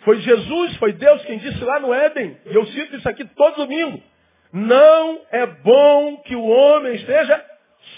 Foi 0.00 0.20
Jesus, 0.20 0.76
foi 0.76 0.92
Deus 0.92 1.24
quem 1.24 1.38
disse 1.38 1.62
lá 1.64 1.80
no 1.80 1.92
Éden, 1.92 2.36
e 2.46 2.54
eu 2.54 2.64
cito 2.66 2.96
isso 2.96 3.08
aqui 3.08 3.24
todo 3.24 3.56
domingo. 3.56 4.00
Não 4.52 5.20
é 5.30 5.44
bom 5.46 6.16
que 6.18 6.34
o 6.34 6.46
homem 6.46 6.94
esteja 6.94 7.44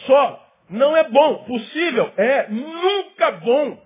só. 0.07 0.47
Não 0.69 0.97
é 0.97 1.05
bom. 1.05 1.45
Possível? 1.45 2.13
É. 2.17 2.49
Nunca 2.49 3.31
bom. 3.33 3.79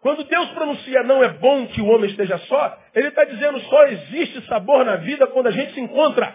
Quando 0.00 0.24
Deus 0.24 0.48
pronuncia 0.50 1.02
não 1.02 1.22
é 1.22 1.28
bom 1.28 1.66
que 1.66 1.80
o 1.80 1.86
homem 1.86 2.10
esteja 2.10 2.38
só, 2.38 2.78
Ele 2.94 3.08
está 3.08 3.24
dizendo 3.24 3.60
só 3.60 3.84
existe 3.86 4.46
sabor 4.46 4.84
na 4.84 4.96
vida 4.96 5.26
quando 5.26 5.48
a 5.48 5.50
gente 5.50 5.74
se 5.74 5.80
encontra. 5.80 6.34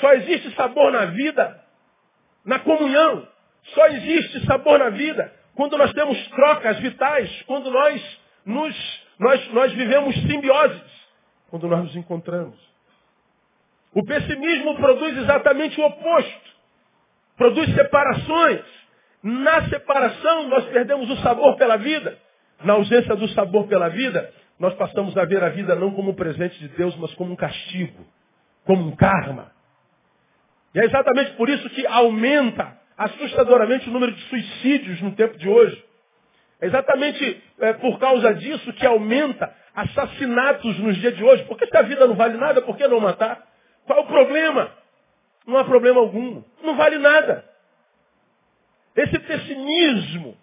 Só 0.00 0.12
existe 0.14 0.54
sabor 0.54 0.92
na 0.92 1.06
vida 1.06 1.66
na 2.46 2.60
comunhão. 2.60 3.26
Só 3.74 3.86
existe 3.88 4.46
sabor 4.46 4.78
na 4.78 4.90
vida 4.90 5.32
quando 5.56 5.76
nós 5.76 5.92
temos 5.92 6.28
trocas 6.28 6.78
vitais, 6.78 7.42
quando 7.46 7.70
nós 7.70 8.20
nos, 8.44 9.04
nós, 9.18 9.52
nós 9.52 9.72
vivemos 9.72 10.14
simbioses 10.22 10.96
quando 11.48 11.66
nós 11.66 11.82
nos 11.82 11.96
encontramos. 11.96 12.56
O 13.92 14.04
pessimismo 14.04 14.76
produz 14.76 15.16
exatamente 15.16 15.80
o 15.80 15.84
oposto. 15.86 16.56
Produz 17.36 17.74
separações. 17.74 18.60
Na 19.22 19.68
separação, 19.68 20.48
nós 20.48 20.66
perdemos 20.66 21.08
o 21.10 21.16
sabor 21.22 21.56
pela 21.56 21.76
vida. 21.76 22.18
Na 22.62 22.74
ausência 22.74 23.16
do 23.16 23.26
sabor 23.28 23.66
pela 23.66 23.88
vida, 23.88 24.32
nós 24.58 24.74
passamos 24.74 25.16
a 25.16 25.24
ver 25.24 25.42
a 25.42 25.48
vida 25.48 25.74
não 25.74 25.92
como 25.92 26.10
um 26.10 26.14
presente 26.14 26.58
de 26.58 26.68
Deus, 26.68 26.94
mas 26.96 27.12
como 27.14 27.32
um 27.32 27.36
castigo, 27.36 28.06
como 28.64 28.86
um 28.86 28.94
karma. 28.94 29.55
E 30.76 30.78
é 30.78 30.84
exatamente 30.84 31.32
por 31.36 31.48
isso 31.48 31.70
que 31.70 31.86
aumenta 31.86 32.78
assustadoramente 32.98 33.88
o 33.88 33.92
número 33.92 34.12
de 34.12 34.20
suicídios 34.24 35.00
no 35.00 35.12
tempo 35.12 35.38
de 35.38 35.48
hoje. 35.48 35.82
É 36.60 36.66
exatamente 36.66 37.42
é, 37.60 37.72
por 37.72 37.98
causa 37.98 38.34
disso 38.34 38.70
que 38.74 38.84
aumenta 38.84 39.50
assassinatos 39.74 40.78
nos 40.80 40.98
dias 40.98 41.16
de 41.16 41.24
hoje. 41.24 41.44
Porque 41.44 41.66
se 41.66 41.74
a 41.74 41.80
vida 41.80 42.06
não 42.06 42.14
vale 42.14 42.36
nada, 42.36 42.60
por 42.60 42.76
que 42.76 42.86
não 42.86 43.00
matar? 43.00 43.42
Qual 43.86 44.02
o 44.02 44.06
problema? 44.06 44.70
Não 45.46 45.56
há 45.56 45.64
problema 45.64 45.98
algum. 45.98 46.42
Não 46.62 46.76
vale 46.76 46.98
nada. 46.98 47.42
Esse 48.94 49.18
pessimismo 49.18 50.36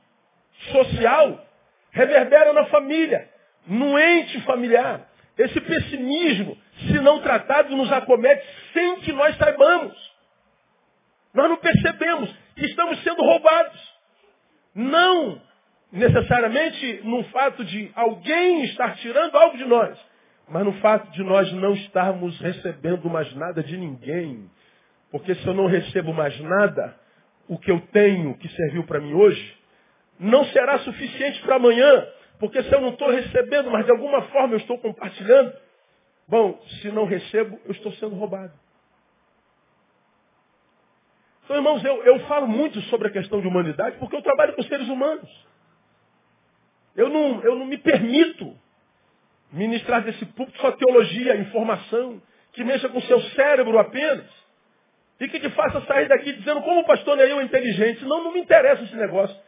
social 0.72 1.46
reverbera 1.92 2.54
na 2.54 2.66
família, 2.66 3.30
no 3.68 4.00
ente 4.00 4.42
familiar. 4.42 5.08
Esse 5.38 5.62
pessimismo, 5.62 6.58
se 6.88 6.94
não 7.02 7.22
tratado, 7.22 7.78
nos 7.78 7.92
acomete 7.92 8.44
sem 8.74 9.00
que 9.02 9.14
nós 9.14 9.38
saibamos. 9.38 10.13
Nós 11.34 11.50
não 11.50 11.58
percebemos 11.58 12.34
que 12.56 12.66
estamos 12.66 13.02
sendo 13.04 13.24
roubados. 13.24 13.94
Não 14.76 15.42
necessariamente 15.92 17.02
no 17.04 17.24
fato 17.26 17.64
de 17.64 17.92
alguém 17.96 18.64
estar 18.66 18.96
tirando 18.96 19.36
algo 19.36 19.58
de 19.58 19.66
nós, 19.66 19.98
mas 20.50 20.66
no 20.66 20.74
fato 20.74 21.12
de 21.12 21.24
nós 21.24 21.52
não 21.54 21.74
estarmos 21.74 22.40
recebendo 22.40 23.10
mais 23.10 23.34
nada 23.36 23.64
de 23.64 23.78
ninguém. 23.78 24.50
Porque 25.12 25.36
se 25.36 25.46
eu 25.46 25.54
não 25.54 25.68
recebo 25.68 26.12
mais 26.12 26.38
nada, 26.42 26.96
o 27.48 27.58
que 27.58 27.72
eu 27.72 27.80
tenho 27.92 28.36
que 28.38 28.50
serviu 28.50 28.84
para 28.84 29.00
mim 29.00 29.14
hoje, 29.14 29.58
não 30.20 30.44
será 30.46 30.80
suficiente 30.80 31.42
para 31.42 31.56
amanhã. 31.56 32.08
Porque 32.40 32.62
se 32.64 32.74
eu 32.74 32.82
não 32.82 32.90
estou 32.90 33.10
recebendo, 33.10 33.70
mas 33.70 33.86
de 33.86 33.92
alguma 33.92 34.24
forma 34.24 34.56
eu 34.56 34.58
estou 34.58 34.78
compartilhando, 34.80 35.54
bom, 36.28 36.60
se 36.82 36.90
não 36.90 37.06
recebo, 37.06 37.60
eu 37.66 37.72
estou 37.72 37.92
sendo 37.94 38.16
roubado. 38.16 38.52
Então, 41.54 41.62
irmãos, 41.62 41.86
eu, 41.86 42.04
eu 42.04 42.20
falo 42.22 42.48
muito 42.48 42.82
sobre 42.84 43.10
a 43.10 43.12
questão 43.12 43.40
de 43.40 43.48
humanidade 43.48 43.98
porque 44.00 44.16
eu 44.16 44.24
trabalho 44.24 44.54
com 44.54 44.64
seres 44.64 44.90
humanos. 44.90 45.30
Eu 46.96 47.10
não, 47.10 47.44
eu 47.44 47.56
não 47.56 47.66
me 47.68 47.78
permito 47.78 48.58
ministrar 49.52 50.04
desse 50.04 50.26
púlpito 50.26 50.60
só 50.60 50.72
teologia, 50.72 51.36
informação, 51.36 52.20
que 52.54 52.64
mexa 52.64 52.90
com 52.90 52.98
o 52.98 53.04
seu 53.04 53.22
cérebro 53.36 53.78
apenas. 53.78 54.26
E 55.20 55.28
que 55.28 55.40
te 55.40 55.50
faça 55.52 55.82
sair 55.82 56.08
daqui 56.08 56.34
dizendo 56.34 56.64
como 56.64 56.88
pastor 56.88 57.16
Neil 57.18 57.40
é 57.40 57.44
inteligente. 57.44 58.04
Não, 58.04 58.24
não 58.24 58.34
me 58.34 58.40
interessa 58.40 58.82
esse 58.84 58.96
negócio. 58.96 59.40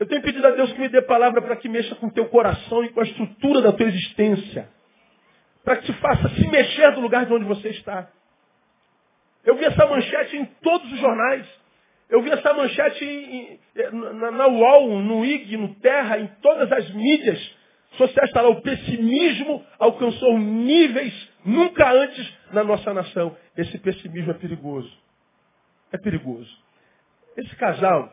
Eu 0.00 0.06
tenho 0.06 0.22
pedido 0.22 0.46
a 0.46 0.52
Deus 0.52 0.72
que 0.72 0.80
me 0.80 0.88
dê 0.88 1.02
palavra 1.02 1.42
para 1.42 1.56
que 1.56 1.68
mexa 1.68 1.94
com 1.96 2.06
o 2.06 2.12
teu 2.12 2.30
coração 2.30 2.82
e 2.82 2.88
com 2.88 3.00
a 3.00 3.04
estrutura 3.04 3.60
da 3.60 3.72
tua 3.74 3.86
existência. 3.88 4.70
Para 5.62 5.76
que 5.76 5.84
te 5.84 5.92
faça 6.00 6.30
se 6.30 6.48
mexer 6.48 6.92
do 6.92 7.02
lugar 7.02 7.26
de 7.26 7.34
onde 7.34 7.44
você 7.44 7.68
está. 7.68 8.08
Eu 9.44 9.56
vi 9.56 9.64
essa 9.64 9.86
manchete 9.86 10.36
em 10.36 10.44
todos 10.62 10.92
os 10.92 10.98
jornais. 10.98 11.46
Eu 12.08 12.22
vi 12.22 12.30
essa 12.30 12.52
manchete 12.52 13.04
em, 13.04 13.58
na, 13.92 14.30
na 14.30 14.46
UOL, 14.46 15.00
no 15.00 15.24
IG, 15.24 15.56
no 15.56 15.74
Terra, 15.76 16.18
em 16.18 16.26
todas 16.40 16.70
as 16.70 16.90
mídias 16.92 17.38
sociais 17.96 18.28
está 18.28 18.42
lá. 18.42 18.48
O 18.50 18.60
pessimismo 18.60 19.64
alcançou 19.78 20.38
níveis 20.38 21.30
nunca 21.44 21.90
antes 21.90 22.38
na 22.52 22.62
nossa 22.62 22.92
nação. 22.92 23.36
Esse 23.56 23.78
pessimismo 23.78 24.30
é 24.30 24.34
perigoso. 24.34 24.92
É 25.92 25.98
perigoso. 25.98 26.50
Esse 27.36 27.54
casal, 27.56 28.12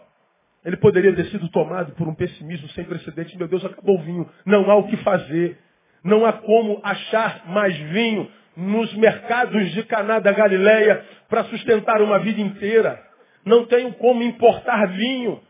ele 0.65 0.77
poderia 0.77 1.15
ter 1.15 1.25
sido 1.25 1.49
tomado 1.49 1.93
por 1.93 2.07
um 2.07 2.15
pessimismo 2.15 2.67
sem 2.69 2.85
precedente. 2.85 3.37
Meu 3.37 3.47
Deus, 3.47 3.63
acabou 3.63 3.97
o 3.97 4.01
vinho. 4.01 4.29
Não 4.45 4.69
há 4.69 4.75
o 4.75 4.87
que 4.87 4.97
fazer. 4.97 5.57
Não 6.03 6.25
há 6.25 6.33
como 6.33 6.79
achar 6.83 7.47
mais 7.47 7.77
vinho 7.77 8.31
nos 8.59 8.93
mercados 8.95 9.71
de 9.71 9.83
Caná 9.83 10.19
da 10.19 10.31
Galileia 10.31 11.03
para 11.29 11.45
sustentar 11.45 12.01
uma 12.01 12.19
vida 12.19 12.41
inteira 12.41 13.09
não 13.45 13.65
tenho 13.65 13.93
como 13.93 14.21
importar 14.21 14.87
vinho 14.87 15.41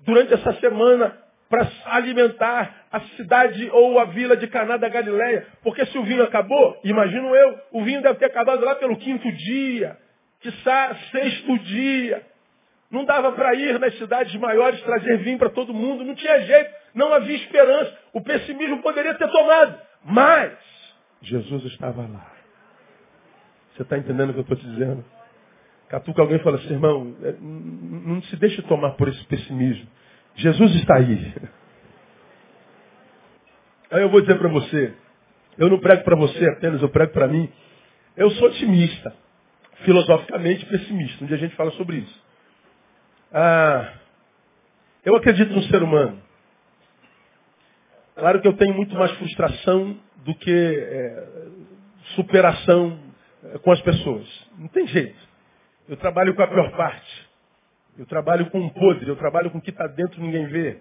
durante 0.00 0.34
essa 0.34 0.52
semana 0.54 1.16
para 1.48 1.66
alimentar 1.86 2.86
a 2.92 3.00
cidade 3.00 3.70
ou 3.70 3.98
a 3.98 4.04
vila 4.04 4.36
de 4.36 4.46
Caná 4.48 4.76
da 4.76 4.88
Galileia. 4.88 5.46
Porque 5.62 5.86
se 5.86 5.96
o 5.96 6.02
vinho 6.02 6.22
acabou, 6.22 6.78
imagino 6.84 7.34
eu, 7.34 7.58
o 7.72 7.82
vinho 7.82 8.02
deve 8.02 8.18
ter 8.18 8.26
acabado 8.26 8.64
lá 8.64 8.74
pelo 8.74 8.96
quinto 8.96 9.30
dia, 9.32 9.96
quiçá 10.40 10.94
sexto 11.10 11.58
dia. 11.60 12.22
Não 12.90 13.04
dava 13.04 13.32
para 13.32 13.54
ir 13.54 13.78
nas 13.78 13.96
cidades 13.98 14.34
maiores 14.36 14.80
trazer 14.82 15.18
vinho 15.18 15.38
para 15.38 15.50
todo 15.50 15.74
mundo, 15.74 16.04
não 16.04 16.14
tinha 16.14 16.40
jeito, 16.40 16.70
não 16.94 17.12
havia 17.12 17.36
esperança. 17.36 17.96
O 18.12 18.20
pessimismo 18.20 18.82
poderia 18.82 19.14
ter 19.14 19.28
tomado, 19.28 19.78
mas 20.04 20.52
Jesus 21.22 21.64
estava 21.64 22.02
lá. 22.02 22.37
Você 23.78 23.84
está 23.84 23.96
entendendo 23.96 24.30
o 24.30 24.32
que 24.32 24.40
eu 24.40 24.42
estou 24.42 24.56
te 24.56 24.66
dizendo? 24.66 25.04
Catuca 25.88 26.20
alguém 26.20 26.36
e 26.38 26.42
fala 26.42 26.56
assim, 26.56 26.72
irmão, 26.72 27.16
é, 27.22 27.32
não 27.40 28.20
se 28.22 28.34
deixe 28.34 28.60
tomar 28.62 28.90
por 28.94 29.06
esse 29.08 29.24
pessimismo. 29.26 29.86
Jesus 30.34 30.74
está 30.74 30.96
aí. 30.96 31.34
Aí 33.92 34.02
eu 34.02 34.10
vou 34.10 34.20
dizer 34.20 34.36
para 34.36 34.48
você, 34.48 34.92
eu 35.56 35.70
não 35.70 35.78
prego 35.78 36.02
para 36.02 36.16
você 36.16 36.44
apenas, 36.50 36.82
eu 36.82 36.88
prego 36.88 37.12
para 37.12 37.28
mim. 37.28 37.48
Eu 38.16 38.28
sou 38.32 38.48
otimista, 38.48 39.14
filosoficamente 39.84 40.66
pessimista. 40.66 41.24
Um 41.24 41.28
dia 41.28 41.36
a 41.36 41.40
gente 41.40 41.54
fala 41.54 41.70
sobre 41.70 41.98
isso. 41.98 42.22
Ah, 43.32 43.94
eu 45.04 45.14
acredito 45.14 45.54
no 45.54 45.62
ser 45.62 45.84
humano. 45.84 46.20
Claro 48.16 48.42
que 48.42 48.48
eu 48.48 48.56
tenho 48.56 48.74
muito 48.74 48.94
mais 48.96 49.12
frustração 49.12 49.96
do 50.24 50.34
que 50.34 50.50
é, 50.50 51.26
superação 52.16 53.07
com 53.62 53.72
as 53.72 53.80
pessoas. 53.82 54.26
Não 54.58 54.68
tem 54.68 54.86
jeito. 54.86 55.18
Eu 55.88 55.96
trabalho 55.96 56.34
com 56.34 56.42
a 56.42 56.46
pior 56.46 56.70
parte. 56.72 57.28
Eu 57.98 58.06
trabalho 58.06 58.50
com 58.50 58.60
o 58.60 58.70
podre. 58.70 59.08
Eu 59.08 59.16
trabalho 59.16 59.50
com 59.50 59.58
o 59.58 59.60
que 59.60 59.70
está 59.70 59.86
dentro 59.86 60.20
e 60.20 60.22
ninguém 60.22 60.46
vê. 60.46 60.78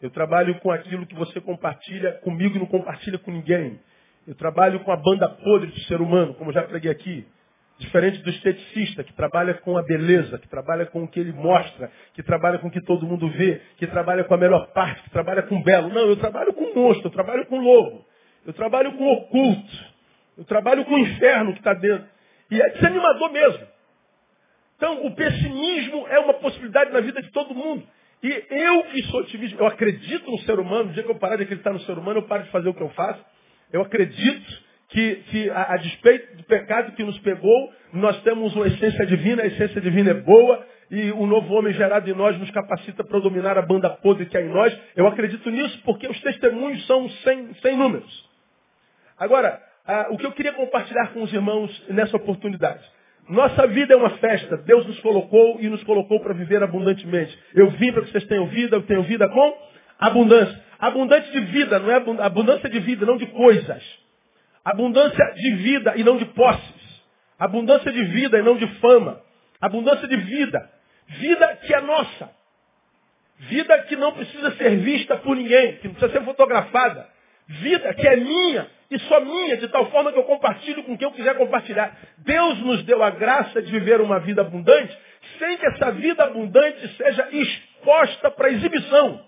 Eu 0.00 0.10
trabalho 0.10 0.58
com 0.60 0.70
aquilo 0.70 1.06
que 1.06 1.14
você 1.14 1.40
compartilha 1.40 2.12
comigo 2.22 2.56
e 2.56 2.58
não 2.58 2.66
compartilha 2.66 3.18
com 3.18 3.30
ninguém. 3.30 3.80
Eu 4.26 4.34
trabalho 4.34 4.80
com 4.80 4.92
a 4.92 4.96
banda 4.96 5.28
podre 5.28 5.70
do 5.70 5.80
ser 5.80 6.00
humano, 6.00 6.34
como 6.34 6.52
já 6.52 6.62
preguei 6.62 6.90
aqui. 6.90 7.26
Diferente 7.78 8.22
do 8.22 8.30
esteticista, 8.30 9.04
que 9.04 9.12
trabalha 9.12 9.54
com 9.54 9.76
a 9.76 9.82
beleza, 9.82 10.38
que 10.38 10.48
trabalha 10.48 10.86
com 10.86 11.04
o 11.04 11.08
que 11.08 11.20
ele 11.20 11.32
mostra, 11.32 11.90
que 12.14 12.22
trabalha 12.22 12.58
com 12.58 12.68
o 12.68 12.70
que 12.70 12.80
todo 12.80 13.06
mundo 13.06 13.28
vê, 13.30 13.60
que 13.76 13.86
trabalha 13.86 14.24
com 14.24 14.34
a 14.34 14.38
melhor 14.38 14.72
parte, 14.72 15.02
que 15.02 15.10
trabalha 15.10 15.42
com 15.42 15.56
o 15.56 15.62
belo. 15.62 15.90
Não, 15.90 16.08
eu 16.08 16.16
trabalho 16.16 16.54
com 16.54 16.64
o 16.64 16.74
monstro, 16.74 17.08
eu 17.08 17.12
trabalho 17.12 17.46
com 17.46 17.58
o 17.58 17.62
lobo. 17.62 18.04
Eu 18.46 18.52
trabalho 18.52 18.92
com 18.96 19.04
o 19.04 19.12
oculto. 19.12 19.95
Eu 20.36 20.44
trabalho 20.44 20.84
com 20.84 20.94
o 20.94 20.98
inferno 20.98 21.52
que 21.52 21.58
está 21.58 21.74
dentro. 21.74 22.06
E 22.50 22.60
é 22.60 22.68
desanimador 22.70 23.32
mesmo. 23.32 23.66
Então, 24.76 25.06
o 25.06 25.14
pessimismo 25.14 26.06
é 26.08 26.18
uma 26.18 26.34
possibilidade 26.34 26.92
na 26.92 27.00
vida 27.00 27.22
de 27.22 27.30
todo 27.30 27.54
mundo. 27.54 27.82
E 28.22 28.44
eu 28.50 28.84
que 28.84 29.02
sou 29.04 29.20
otimista, 29.20 29.56
eu 29.58 29.66
acredito 29.66 30.30
no 30.30 30.38
ser 30.40 30.58
humano, 30.58 30.84
no 30.84 30.92
dia 30.92 31.02
que 31.02 31.10
eu 31.10 31.18
parar 31.18 31.36
de 31.36 31.44
acreditar 31.44 31.72
no 31.72 31.80
ser 31.80 31.98
humano, 31.98 32.20
eu 32.20 32.26
paro 32.26 32.44
de 32.44 32.50
fazer 32.50 32.68
o 32.68 32.74
que 32.74 32.82
eu 32.82 32.90
faço. 32.90 33.24
Eu 33.72 33.82
acredito 33.82 34.64
que, 34.88 35.16
que 35.30 35.50
a, 35.50 35.74
a, 35.74 35.76
despeito 35.78 36.36
do 36.36 36.44
pecado 36.44 36.92
que 36.92 37.02
nos 37.02 37.18
pegou, 37.20 37.72
nós 37.92 38.20
temos 38.22 38.54
uma 38.54 38.66
essência 38.66 39.06
divina, 39.06 39.42
a 39.42 39.46
essência 39.46 39.80
divina 39.80 40.10
é 40.10 40.14
boa, 40.14 40.66
e 40.90 41.10
o 41.12 41.26
novo 41.26 41.52
homem 41.54 41.72
gerado 41.74 42.08
em 42.08 42.14
nós 42.14 42.38
nos 42.38 42.50
capacita 42.50 43.02
para 43.02 43.18
dominar 43.18 43.58
a 43.58 43.62
banda 43.62 43.90
podre 43.90 44.26
que 44.26 44.36
há 44.36 44.42
em 44.42 44.48
nós. 44.48 44.76
Eu 44.94 45.06
acredito 45.06 45.50
nisso 45.50 45.80
porque 45.84 46.06
os 46.06 46.20
testemunhos 46.20 46.86
são 46.86 47.08
sem, 47.08 47.54
sem 47.54 47.76
números. 47.76 48.28
Agora, 49.18 49.60
ah, 49.86 50.08
o 50.10 50.18
que 50.18 50.26
eu 50.26 50.32
queria 50.32 50.52
compartilhar 50.52 51.12
com 51.12 51.22
os 51.22 51.32
irmãos 51.32 51.70
nessa 51.88 52.16
oportunidade. 52.16 52.82
Nossa 53.28 53.66
vida 53.66 53.94
é 53.94 53.96
uma 53.96 54.10
festa. 54.18 54.56
Deus 54.58 54.86
nos 54.86 54.98
colocou 55.00 55.58
e 55.60 55.68
nos 55.68 55.82
colocou 55.84 56.20
para 56.20 56.34
viver 56.34 56.62
abundantemente. 56.62 57.36
Eu 57.54 57.70
vim 57.70 57.92
para 57.92 58.02
que 58.02 58.10
vocês 58.10 58.24
tenham 58.24 58.46
vida, 58.46 58.76
eu 58.76 58.82
tenho 58.82 59.02
vida 59.02 59.28
com 59.28 59.58
abundância. 59.98 60.64
Abundante 60.78 61.30
de 61.30 61.40
vida, 61.40 61.78
não 61.78 61.90
é 61.90 61.96
abundância 62.24 62.68
de 62.68 62.78
vida, 62.80 63.06
não 63.06 63.16
de 63.16 63.26
coisas. 63.26 63.82
Abundância 64.64 65.24
de 65.34 65.54
vida 65.54 65.94
e 65.96 66.04
não 66.04 66.16
de 66.16 66.24
posses. 66.26 67.04
Abundância 67.38 67.90
de 67.90 68.04
vida 68.04 68.38
e 68.38 68.42
não 68.42 68.56
de 68.56 68.66
fama. 68.80 69.20
Abundância 69.60 70.06
de 70.06 70.16
vida. 70.16 70.70
Vida 71.06 71.56
que 71.64 71.74
é 71.74 71.80
nossa. 71.80 72.30
Vida 73.38 73.78
que 73.82 73.96
não 73.96 74.12
precisa 74.12 74.50
ser 74.56 74.76
vista 74.76 75.16
por 75.18 75.36
ninguém, 75.36 75.76
que 75.76 75.88
não 75.88 75.94
precisa 75.94 76.18
ser 76.18 76.24
fotografada. 76.24 77.06
Vida 77.48 77.92
que 77.94 78.06
é 78.06 78.16
minha 78.16 78.75
e 78.90 78.98
só 79.00 79.20
minha, 79.20 79.56
de 79.56 79.68
tal 79.68 79.90
forma 79.90 80.12
que 80.12 80.18
eu 80.18 80.24
compartilho 80.24 80.84
com 80.84 80.96
quem 80.96 81.06
eu 81.06 81.12
quiser 81.12 81.36
compartilhar. 81.36 81.96
Deus 82.18 82.58
nos 82.60 82.84
deu 82.84 83.02
a 83.02 83.10
graça 83.10 83.60
de 83.60 83.70
viver 83.70 84.00
uma 84.00 84.20
vida 84.20 84.42
abundante, 84.42 84.96
sem 85.38 85.56
que 85.56 85.66
essa 85.66 85.90
vida 85.92 86.24
abundante 86.24 86.88
seja 86.96 87.28
exposta 87.32 88.30
para 88.30 88.50
exibição. 88.50 89.24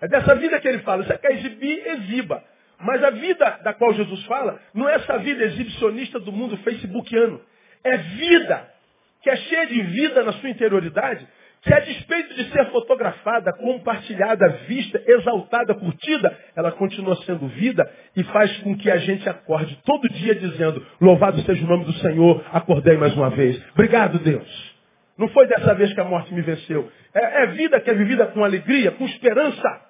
É 0.00 0.08
dessa 0.08 0.34
vida 0.36 0.60
que 0.60 0.68
ele 0.68 0.78
fala. 0.80 1.04
Você 1.04 1.18
quer 1.18 1.32
exibir, 1.32 1.86
exiba. 1.86 2.42
Mas 2.78 3.02
a 3.02 3.10
vida 3.10 3.60
da 3.64 3.72
qual 3.72 3.92
Jesus 3.94 4.24
fala 4.26 4.60
não 4.74 4.88
é 4.88 4.94
essa 4.94 5.18
vida 5.18 5.44
exibicionista 5.44 6.20
do 6.20 6.30
mundo 6.30 6.56
facebookiano. 6.58 7.40
É 7.82 7.96
vida 7.96 8.76
que 9.22 9.30
é 9.30 9.36
cheia 9.36 9.66
de 9.66 9.82
vida 9.82 10.22
na 10.22 10.32
sua 10.34 10.48
interioridade, 10.48 11.26
que 11.66 11.74
a 11.74 11.80
despeito 11.80 12.32
de 12.34 12.44
ser 12.52 12.66
fotografada, 12.70 13.52
compartilhada, 13.54 14.48
vista, 14.68 15.02
exaltada, 15.04 15.74
curtida, 15.74 16.38
ela 16.54 16.70
continua 16.70 17.16
sendo 17.24 17.48
vida 17.48 17.90
e 18.14 18.22
faz 18.22 18.56
com 18.58 18.76
que 18.76 18.88
a 18.88 18.98
gente 18.98 19.28
acorde 19.28 19.76
todo 19.84 20.08
dia 20.10 20.36
dizendo, 20.36 20.86
louvado 21.00 21.42
seja 21.42 21.64
o 21.64 21.68
nome 21.68 21.84
do 21.84 21.92
Senhor, 21.94 22.44
acordei 22.52 22.96
mais 22.96 23.16
uma 23.16 23.30
vez. 23.30 23.60
Obrigado, 23.72 24.20
Deus. 24.20 24.76
Não 25.18 25.28
foi 25.28 25.48
dessa 25.48 25.74
vez 25.74 25.92
que 25.92 26.00
a 26.00 26.04
morte 26.04 26.32
me 26.32 26.40
venceu. 26.40 26.88
É, 27.12 27.42
é 27.42 27.46
vida 27.48 27.80
que 27.80 27.90
é 27.90 27.94
vivida 27.94 28.26
com 28.26 28.44
alegria, 28.44 28.92
com 28.92 29.04
esperança. 29.04 29.80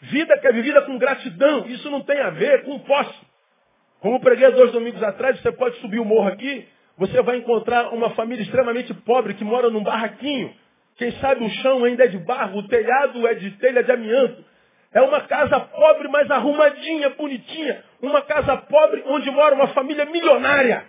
Vida 0.00 0.38
que 0.38 0.46
é 0.46 0.52
vivida 0.52 0.80
com 0.82 0.96
gratidão. 0.96 1.66
Isso 1.66 1.90
não 1.90 2.00
tem 2.00 2.20
a 2.20 2.30
ver 2.30 2.64
com 2.64 2.78
posse. 2.78 3.20
Como 4.00 4.18
preguei 4.18 4.50
dois 4.52 4.72
domingos 4.72 5.02
atrás, 5.02 5.38
você 5.40 5.52
pode 5.52 5.76
subir 5.76 6.00
o 6.00 6.06
morro 6.06 6.28
aqui, 6.28 6.66
você 6.96 7.20
vai 7.20 7.36
encontrar 7.36 7.92
uma 7.92 8.10
família 8.10 8.42
extremamente 8.42 8.94
pobre 8.94 9.34
que 9.34 9.44
mora 9.44 9.68
num 9.68 9.82
barraquinho. 9.82 10.61
Quem 10.96 11.12
sabe 11.12 11.44
o 11.44 11.50
chão 11.50 11.84
ainda 11.84 12.04
é 12.04 12.08
de 12.08 12.18
barro, 12.18 12.58
o 12.58 12.68
telhado 12.68 13.26
é 13.26 13.34
de 13.34 13.50
telha 13.52 13.82
de 13.82 13.90
amianto. 13.92 14.44
É 14.92 15.00
uma 15.00 15.22
casa 15.22 15.58
pobre, 15.58 16.08
mas 16.08 16.30
arrumadinha, 16.30 17.10
bonitinha. 17.10 17.82
Uma 18.00 18.20
casa 18.22 18.56
pobre 18.58 19.02
onde 19.06 19.30
mora 19.30 19.54
uma 19.54 19.68
família 19.68 20.04
milionária. 20.04 20.84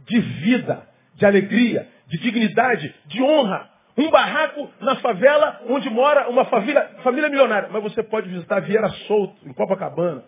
De 0.00 0.20
vida, 0.20 0.86
de 1.14 1.24
alegria, 1.24 1.88
de 2.06 2.18
dignidade, 2.18 2.94
de 3.06 3.22
honra. 3.22 3.70
Um 3.96 4.10
barraco 4.10 4.70
na 4.80 4.96
favela 4.96 5.62
onde 5.68 5.90
mora 5.90 6.28
uma 6.28 6.44
família, 6.44 6.82
família 7.02 7.28
milionária. 7.28 7.68
Mas 7.72 7.82
você 7.82 8.02
pode 8.02 8.28
visitar 8.28 8.60
Vieira 8.60 8.88
Solto, 9.06 9.36
em 9.48 9.52
Copacabana. 9.52 10.24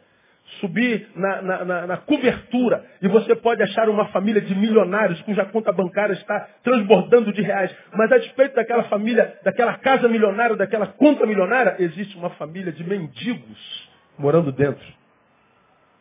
Subir 0.59 1.09
na, 1.15 1.43
na, 1.43 1.65
na, 1.65 1.87
na, 1.87 1.97
cobertura 1.99 2.85
e 3.01 3.09
você 3.09 3.37
pode 3.37 3.63
achar 3.63 3.89
uma 3.89 4.07
família 4.09 4.41
de 4.41 4.55
milionários 4.55 5.21
cuja 5.23 5.45
conta 5.45 5.73
bancária 5.73 6.13
está 6.15 6.49
transbordando 6.63 7.33
de 7.33 7.41
reais. 7.41 7.75
Mas 7.95 8.11
a 8.11 8.19
despeito 8.19 8.57
daquela 8.57 8.85
família, 8.85 9.39
daquela 9.45 9.79
casa 9.79 10.09
milionária, 10.09 10.57
daquela 10.57 10.89
conta 10.89 11.25
milionária, 11.25 11.77
existe 11.79 12.17
uma 12.17 12.31
família 12.31 12.73
de 12.73 12.83
mendigos 12.83 13.91
morando 14.19 14.51
dentro. 14.51 14.85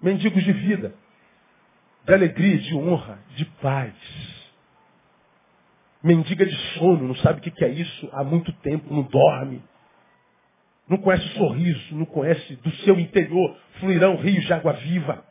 Mendigos 0.01 0.43
de 0.43 0.51
vida, 0.51 0.93
de 2.05 2.13
alegria, 2.13 2.57
de 2.57 2.75
honra, 2.75 3.19
de 3.35 3.45
paz 3.61 3.93
mendiga 6.03 6.45
de 6.45 6.55
sono, 6.73 7.07
não 7.07 7.15
sabe 7.15 7.39
o 7.39 7.41
que 7.41 7.63
é 7.63 7.69
isso 7.69 8.09
há 8.13 8.23
muito 8.23 8.51
tempo, 8.61 8.93
não 8.93 9.03
dorme. 9.03 9.61
Não 10.89 10.97
conhece 10.97 11.25
o 11.27 11.37
sorriso, 11.37 11.95
não 11.95 12.05
conhece 12.05 12.55
do 12.57 12.71
seu 12.77 12.99
interior 12.99 13.55
fluirão 13.79 14.15
rios 14.15 14.45
de 14.45 14.53
água 14.53 14.73
viva. 14.73 15.23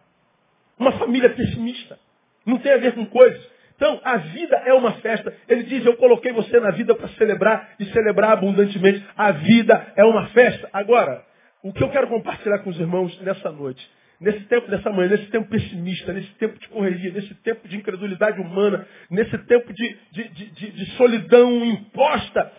Uma 0.79 0.93
família 0.93 1.31
pessimista. 1.31 1.99
Não 2.47 2.59
tem 2.59 2.73
a 2.73 2.79
ver 2.79 2.95
com 2.95 3.05
coisas. 3.07 3.45
Então, 3.75 4.01
a 4.05 4.17
vida 4.17 4.57
é 4.67 4.73
uma 4.73 4.93
festa. 4.95 5.35
Ele 5.49 5.65
diz, 5.65 5.85
eu 5.85 5.97
coloquei 5.97 6.33
você 6.33 6.59
na 6.61 6.71
vida 6.71 6.95
para 6.95 7.09
celebrar 7.09 7.71
e 7.79 7.85
celebrar 7.87 8.33
abundantemente. 8.33 9.05
A 9.17 9.33
vida 9.33 9.93
é 9.97 10.05
uma 10.05 10.29
festa. 10.29 10.69
Agora, 10.73 11.25
o 11.63 11.73
que 11.73 11.83
eu 11.83 11.91
quero 11.91 12.09
compartilhar 12.09 12.61
com 12.61 12.71
os 12.71 12.79
irmãos 12.79 13.21
nessa 13.21 13.51
noite 13.51 13.89
nesse 14.21 14.41
tempo 14.47 14.69
dessa 14.69 14.91
manhã, 14.91 15.11
nesse 15.11 15.27
tempo 15.27 15.49
pessimista, 15.49 16.13
nesse 16.13 16.33
tempo 16.35 16.59
de 16.59 16.69
correria, 16.69 17.13
nesse 17.13 17.35
tempo 17.37 17.69
de 17.69 17.77
incredulidade 17.77 18.41
humana, 18.41 18.87
nesse 19.11 19.39
tempo 19.47 19.73
de, 19.73 19.97
de, 20.11 20.29
de, 20.29 20.71
de, 20.73 20.87
solidão 20.97 21.65
imposta, 21.65 22.53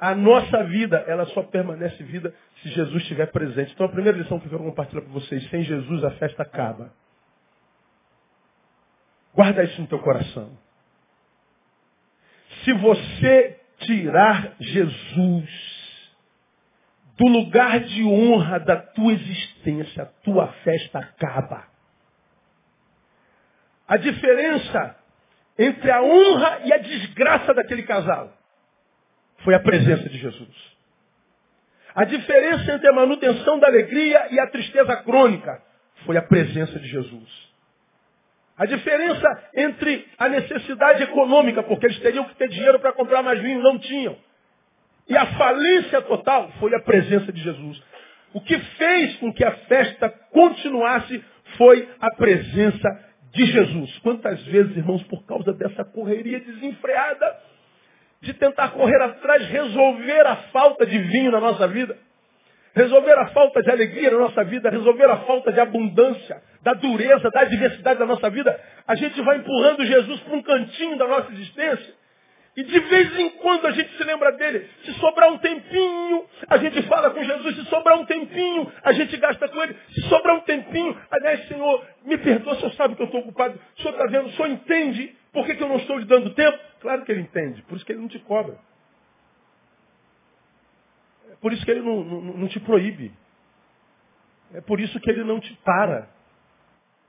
a 0.00 0.14
nossa 0.14 0.64
vida, 0.64 1.04
ela 1.06 1.26
só 1.26 1.42
permanece 1.42 2.02
vida 2.02 2.34
se 2.62 2.70
Jesus 2.70 3.02
estiver 3.02 3.26
presente. 3.26 3.72
Então 3.74 3.84
a 3.84 3.90
primeira 3.90 4.16
lição 4.16 4.40
que 4.40 4.46
eu 4.46 4.50
quero 4.50 4.64
compartilhar 4.64 5.02
com 5.02 5.10
vocês, 5.10 5.46
sem 5.50 5.62
Jesus 5.62 6.02
a 6.02 6.10
festa 6.12 6.42
acaba. 6.42 6.90
Guarda 9.34 9.62
isso 9.62 9.78
no 9.78 9.86
teu 9.86 9.98
coração. 9.98 10.56
Se 12.64 12.72
você 12.72 13.60
tirar 13.80 14.54
Jesus 14.58 15.50
do 17.18 17.28
lugar 17.28 17.80
de 17.80 18.02
honra 18.02 18.58
da 18.58 18.76
tua 18.76 19.12
existência, 19.12 20.04
a 20.04 20.06
tua 20.06 20.48
festa 20.64 20.98
acaba. 20.98 21.68
A 23.86 23.98
diferença 23.98 24.96
entre 25.58 25.90
a 25.90 26.02
honra 26.02 26.60
e 26.64 26.72
a 26.72 26.78
desgraça 26.78 27.52
daquele 27.52 27.82
casal 27.82 28.39
foi 29.44 29.54
a 29.54 29.60
presença 29.60 30.08
de 30.08 30.18
Jesus. 30.18 30.70
A 31.94 32.04
diferença 32.04 32.72
entre 32.72 32.88
a 32.88 32.92
manutenção 32.92 33.58
da 33.58 33.66
alegria 33.66 34.28
e 34.30 34.38
a 34.38 34.46
tristeza 34.46 34.96
crônica 34.96 35.62
foi 36.06 36.16
a 36.16 36.22
presença 36.22 36.78
de 36.78 36.88
Jesus. 36.88 37.50
A 38.56 38.66
diferença 38.66 39.42
entre 39.54 40.06
a 40.18 40.28
necessidade 40.28 41.02
econômica, 41.02 41.62
porque 41.62 41.86
eles 41.86 41.98
teriam 42.00 42.24
que 42.24 42.36
ter 42.36 42.48
dinheiro 42.48 42.78
para 42.78 42.92
comprar 42.92 43.22
mais 43.22 43.40
vinho, 43.40 43.62
não 43.62 43.78
tinham. 43.78 44.16
E 45.08 45.16
a 45.16 45.26
falência 45.26 46.02
total 46.02 46.52
foi 46.60 46.74
a 46.74 46.80
presença 46.80 47.32
de 47.32 47.42
Jesus. 47.42 47.82
O 48.32 48.40
que 48.40 48.58
fez 48.58 49.16
com 49.16 49.32
que 49.32 49.44
a 49.44 49.52
festa 49.52 50.08
continuasse 50.30 51.24
foi 51.56 51.88
a 52.00 52.14
presença 52.14 53.04
de 53.32 53.46
Jesus. 53.46 53.98
Quantas 53.98 54.40
vezes, 54.44 54.76
irmãos, 54.76 55.02
por 55.04 55.24
causa 55.24 55.52
dessa 55.52 55.84
correria 55.84 56.38
desenfreada, 56.40 57.38
de 58.20 58.34
tentar 58.34 58.68
correr 58.70 59.00
atrás, 59.00 59.46
resolver 59.46 60.26
a 60.26 60.36
falta 60.52 60.84
de 60.86 60.98
vinho 60.98 61.30
na 61.30 61.40
nossa 61.40 61.66
vida, 61.66 61.96
resolver 62.74 63.18
a 63.18 63.26
falta 63.28 63.62
de 63.62 63.70
alegria 63.70 64.10
na 64.10 64.18
nossa 64.18 64.44
vida, 64.44 64.70
resolver 64.70 65.10
a 65.10 65.18
falta 65.18 65.52
de 65.52 65.60
abundância, 65.60 66.42
da 66.62 66.74
dureza, 66.74 67.30
da 67.30 67.44
diversidade 67.44 67.98
da 67.98 68.06
nossa 68.06 68.28
vida, 68.28 68.58
a 68.86 68.94
gente 68.94 69.20
vai 69.22 69.38
empurrando 69.38 69.84
Jesus 69.84 70.20
para 70.20 70.36
um 70.36 70.42
cantinho 70.42 70.98
da 70.98 71.06
nossa 71.06 71.32
existência 71.32 72.00
e 72.56 72.64
de 72.64 72.80
vez 72.80 73.18
em 73.18 73.30
quando 73.30 73.66
a 73.66 73.70
gente 73.70 73.96
se 73.96 74.04
lembra 74.04 74.32
dele. 74.32 74.68
Se 74.84 74.92
sobrar 74.94 75.32
um 75.32 75.38
tempinho, 75.38 76.26
a 76.48 76.58
gente 76.58 76.82
fala 76.82 77.10
com 77.10 77.22
Jesus. 77.22 77.56
Se 77.56 77.64
sobrar 77.66 77.98
um 77.98 78.04
tempinho, 78.04 78.70
a 78.82 78.92
gente 78.92 79.16
gasta 79.16 79.48
com 79.48 79.62
ele. 79.62 79.76
Se 79.94 80.02
sobrar 80.08 80.36
um 80.36 80.40
tempinho, 80.40 80.96
aliás, 81.10 81.46
Senhor, 81.46 81.84
me 82.04 82.18
perdoa, 82.18 82.54
o 82.54 82.56
Senhor 82.56 82.72
sabe 82.74 82.96
que 82.96 83.02
eu 83.02 83.06
estou 83.06 83.20
ocupado. 83.20 83.58
O 83.78 83.82
Senhor 83.82 83.92
está 83.92 84.06
vendo, 84.06 84.26
o 84.26 84.32
Senhor 84.32 84.48
entende 84.48 85.16
por 85.32 85.46
que, 85.46 85.54
que 85.54 85.62
eu 85.62 85.68
não 85.68 85.76
estou 85.76 85.98
lhe 85.98 86.06
dando 86.06 86.34
tempo? 86.34 86.58
Claro 86.80 87.04
que 87.04 87.12
ele 87.12 87.22
entende, 87.22 87.62
por 87.62 87.76
isso 87.76 87.84
que 87.84 87.92
ele 87.92 88.00
não 88.00 88.08
te 88.08 88.18
cobra. 88.20 88.58
É 91.30 91.36
por 91.40 91.52
isso 91.52 91.64
que 91.64 91.70
ele 91.70 91.82
não, 91.82 92.02
não, 92.02 92.20
não 92.20 92.48
te 92.48 92.58
proíbe. 92.60 93.12
É 94.52 94.60
por 94.60 94.80
isso 94.80 94.98
que 94.98 95.10
ele 95.10 95.22
não 95.22 95.38
te 95.38 95.54
para. 95.64 96.08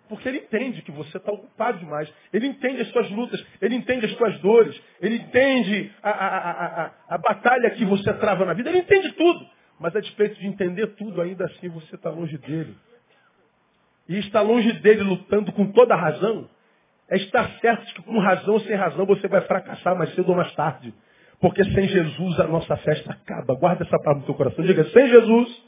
Porque 0.07 0.27
ele 0.27 0.39
entende 0.39 0.81
que 0.81 0.91
você 0.91 1.17
está 1.17 1.31
ocupado 1.31 1.79
demais. 1.79 2.13
Ele 2.33 2.45
entende 2.45 2.81
as 2.81 2.89
suas 2.89 3.09
lutas, 3.11 3.43
ele 3.61 3.75
entende 3.75 4.05
as 4.05 4.11
suas 4.11 4.37
dores, 4.39 4.79
ele 4.99 5.15
entende 5.15 5.89
a, 6.03 6.09
a, 6.09 6.85
a, 6.85 6.91
a, 7.07 7.17
batalha 7.17 7.69
que 7.71 7.85
você 7.85 8.13
trava 8.15 8.45
na 8.45 8.53
vida, 8.53 8.69
ele 8.69 8.79
entende 8.79 9.13
tudo. 9.13 9.49
Mas 9.79 9.95
a 9.95 10.01
despeito 10.01 10.35
de 10.39 10.45
entender 10.45 10.87
tudo, 10.95 11.21
ainda 11.21 11.45
assim 11.45 11.69
você 11.69 11.95
está 11.95 12.09
longe 12.09 12.37
dele. 12.37 12.75
E 14.07 14.19
estar 14.19 14.41
longe 14.41 14.73
dele 14.73 15.01
lutando 15.01 15.51
com 15.53 15.71
toda 15.71 15.93
a 15.93 15.97
razão, 15.97 16.49
é 17.11 17.17
estar 17.17 17.51
certo 17.59 17.93
que 17.93 18.01
com 18.03 18.17
razão 18.19 18.53
ou 18.53 18.61
sem 18.61 18.73
razão 18.73 19.05
você 19.05 19.27
vai 19.27 19.41
fracassar 19.41 19.97
mais 19.97 20.15
cedo 20.15 20.29
ou 20.29 20.35
mais 20.35 20.51
tarde. 20.55 20.93
Porque 21.41 21.61
sem 21.65 21.87
Jesus 21.89 22.39
a 22.39 22.47
nossa 22.47 22.77
festa 22.77 23.11
acaba. 23.11 23.53
Guarda 23.55 23.83
essa 23.83 23.99
palavra 23.99 24.21
no 24.21 24.25
teu 24.25 24.33
coração. 24.33 24.63
Diga, 24.63 24.85
sem 24.85 25.09
Jesus 25.09 25.63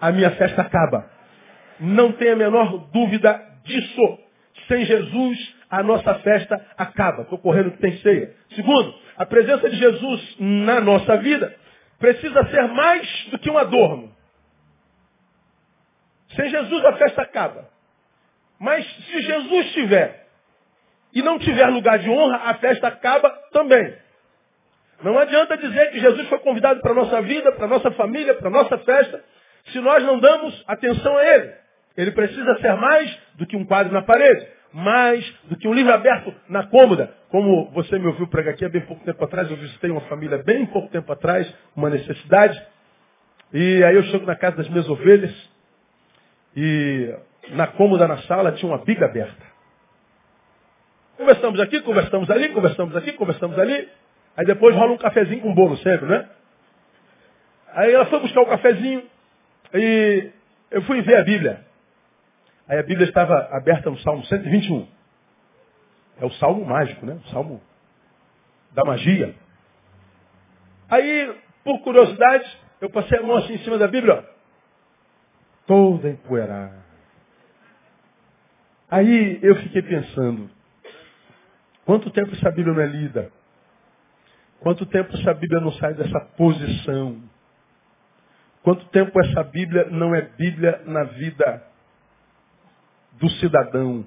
a 0.00 0.12
minha 0.12 0.30
festa 0.30 0.62
acaba. 0.62 1.10
Não 1.80 2.12
tenha 2.12 2.34
a 2.34 2.36
menor 2.36 2.88
dúvida 2.92 3.40
disso. 3.64 4.18
Sem 4.68 4.84
Jesus, 4.84 5.56
a 5.68 5.82
nossa 5.82 6.14
festa 6.20 6.64
acaba. 6.78 7.22
Estou 7.22 7.38
correndo 7.38 7.72
que 7.72 7.78
tem 7.78 7.98
ceia. 7.98 8.32
Segundo, 8.54 8.94
a 9.16 9.26
presença 9.26 9.68
de 9.68 9.76
Jesus 9.76 10.36
na 10.38 10.80
nossa 10.80 11.16
vida 11.16 11.52
precisa 11.98 12.46
ser 12.46 12.68
mais 12.68 13.26
do 13.30 13.38
que 13.40 13.50
um 13.50 13.58
adorno. 13.58 14.14
Sem 16.36 16.48
Jesus, 16.48 16.84
a 16.84 16.92
festa 16.92 17.22
acaba. 17.22 17.68
Mas 18.60 18.86
se 18.86 19.22
Jesus 19.22 19.66
estiver 19.66 20.23
e 21.14 21.22
não 21.22 21.38
tiver 21.38 21.66
lugar 21.68 21.98
de 21.98 22.10
honra, 22.10 22.36
a 22.44 22.54
festa 22.54 22.88
acaba 22.88 23.30
também. 23.52 23.94
Não 25.02 25.18
adianta 25.18 25.56
dizer 25.56 25.90
que 25.90 26.00
Jesus 26.00 26.28
foi 26.28 26.38
convidado 26.40 26.80
para 26.80 26.92
a 26.92 26.94
nossa 26.94 27.22
vida, 27.22 27.52
para 27.52 27.66
a 27.66 27.68
nossa 27.68 27.90
família, 27.92 28.34
para 28.34 28.48
a 28.48 28.50
nossa 28.50 28.78
festa, 28.78 29.22
se 29.66 29.78
nós 29.80 30.02
não 30.02 30.18
damos 30.18 30.64
atenção 30.66 31.16
a 31.16 31.24
Ele. 31.24 31.52
Ele 31.96 32.10
precisa 32.10 32.58
ser 32.58 32.74
mais 32.74 33.18
do 33.34 33.46
que 33.46 33.56
um 33.56 33.64
quadro 33.64 33.92
na 33.92 34.02
parede, 34.02 34.46
mais 34.72 35.24
do 35.44 35.56
que 35.56 35.68
um 35.68 35.72
livro 35.72 35.92
aberto 35.92 36.34
na 36.48 36.66
cômoda. 36.66 37.14
Como 37.28 37.70
você 37.70 37.98
me 37.98 38.06
ouviu 38.06 38.26
pregar 38.26 38.54
aqui 38.54 38.64
há 38.64 38.68
bem 38.68 38.80
pouco 38.80 39.04
tempo 39.04 39.22
atrás, 39.24 39.48
eu 39.50 39.56
visitei 39.56 39.90
uma 39.90 40.00
família 40.02 40.38
bem 40.38 40.66
pouco 40.66 40.88
tempo 40.88 41.12
atrás, 41.12 41.52
uma 41.76 41.90
necessidade. 41.90 42.60
E 43.52 43.84
aí 43.84 43.94
eu 43.94 44.02
chego 44.04 44.26
na 44.26 44.34
casa 44.34 44.56
das 44.56 44.68
minhas 44.68 44.88
ovelhas 44.88 45.32
e 46.56 47.14
na 47.50 47.68
cômoda 47.68 48.08
na 48.08 48.18
sala 48.22 48.52
tinha 48.52 48.70
uma 48.70 48.84
biga 48.84 49.06
aberta. 49.06 49.53
Conversamos 51.24 51.58
aqui, 51.58 51.80
conversamos 51.80 52.30
ali, 52.30 52.50
conversamos 52.50 52.94
aqui, 52.94 53.12
conversamos 53.12 53.58
ali. 53.58 53.88
Aí 54.36 54.44
depois 54.44 54.76
rola 54.76 54.92
um 54.92 54.98
cafezinho 54.98 55.40
com 55.40 55.54
bolo 55.54 55.74
sempre, 55.78 56.04
né? 56.04 56.28
Aí 57.72 57.94
ela 57.94 58.04
foi 58.04 58.20
buscar 58.20 58.42
o 58.42 58.46
cafezinho. 58.46 59.02
E 59.72 60.30
eu 60.70 60.82
fui 60.82 61.00
ver 61.00 61.16
a 61.16 61.24
Bíblia. 61.24 61.64
Aí 62.68 62.78
a 62.78 62.82
Bíblia 62.82 63.08
estava 63.08 63.48
aberta 63.52 63.88
no 63.88 63.98
Salmo 64.00 64.22
121. 64.26 64.86
É 66.20 66.26
o 66.26 66.30
salmo 66.32 66.62
mágico, 66.62 67.06
né? 67.06 67.18
O 67.24 67.28
salmo 67.30 67.62
da 68.72 68.84
magia. 68.84 69.34
Aí, 70.90 71.34
por 71.64 71.80
curiosidade, 71.80 72.46
eu 72.82 72.90
passei 72.90 73.18
a 73.18 73.22
mão 73.22 73.38
assim 73.38 73.54
em 73.54 73.58
cima 73.60 73.78
da 73.78 73.88
Bíblia, 73.88 74.18
ó, 74.18 74.22
toda 75.66 76.10
empoeirada. 76.10 76.84
Aí 78.90 79.38
eu 79.42 79.56
fiquei 79.56 79.80
pensando, 79.80 80.50
quanto 81.84 82.10
tempo 82.10 82.34
essa 82.34 82.50
Bíblia 82.50 82.74
não 82.74 82.82
é 82.82 82.86
lida? 82.86 83.32
Quanto 84.60 84.86
tempo 84.86 85.14
essa 85.16 85.34
Bíblia 85.34 85.60
não 85.60 85.72
sai 85.72 85.94
dessa 85.94 86.20
posição? 86.36 87.22
Quanto 88.62 88.86
tempo 88.86 89.20
essa 89.20 89.44
Bíblia 89.44 89.90
não 89.90 90.14
é 90.14 90.22
Bíblia 90.22 90.82
na 90.86 91.04
vida 91.04 91.62
do 93.12 93.28
cidadão? 93.28 94.06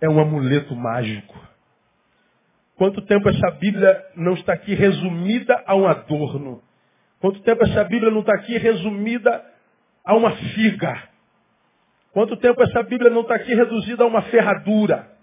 É 0.00 0.08
um 0.08 0.18
amuleto 0.18 0.74
mágico. 0.74 1.38
Quanto 2.76 3.02
tempo 3.02 3.28
essa 3.28 3.50
Bíblia 3.50 4.02
não 4.16 4.32
está 4.32 4.54
aqui 4.54 4.72
resumida 4.72 5.62
a 5.66 5.76
um 5.76 5.86
adorno? 5.86 6.62
Quanto 7.20 7.42
tempo 7.42 7.62
essa 7.64 7.84
Bíblia 7.84 8.10
não 8.10 8.20
está 8.20 8.34
aqui 8.34 8.56
resumida 8.56 9.44
a 10.02 10.14
uma 10.14 10.34
figa? 10.34 11.10
Quanto 12.12 12.38
tempo 12.38 12.62
essa 12.62 12.82
Bíblia 12.82 13.10
não 13.10 13.20
está 13.20 13.34
aqui 13.34 13.54
reduzida 13.54 14.04
a 14.04 14.06
uma 14.06 14.22
ferradura? 14.22 15.19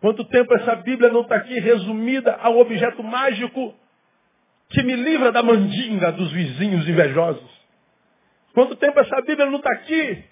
Quanto 0.00 0.24
tempo 0.24 0.54
essa 0.54 0.76
Bíblia 0.76 1.10
não 1.10 1.20
está 1.20 1.36
aqui 1.36 1.60
resumida 1.60 2.38
a 2.40 2.48
um 2.48 2.58
objeto 2.58 3.02
mágico 3.02 3.74
que 4.70 4.82
me 4.82 4.94
livra 4.94 5.30
da 5.30 5.42
mandinga 5.42 6.10
dos 6.12 6.32
vizinhos 6.32 6.88
invejosos? 6.88 7.50
Quanto 8.54 8.76
tempo 8.76 8.98
essa 8.98 9.20
Bíblia 9.20 9.46
não 9.46 9.58
está 9.58 9.70
aqui 9.72 10.24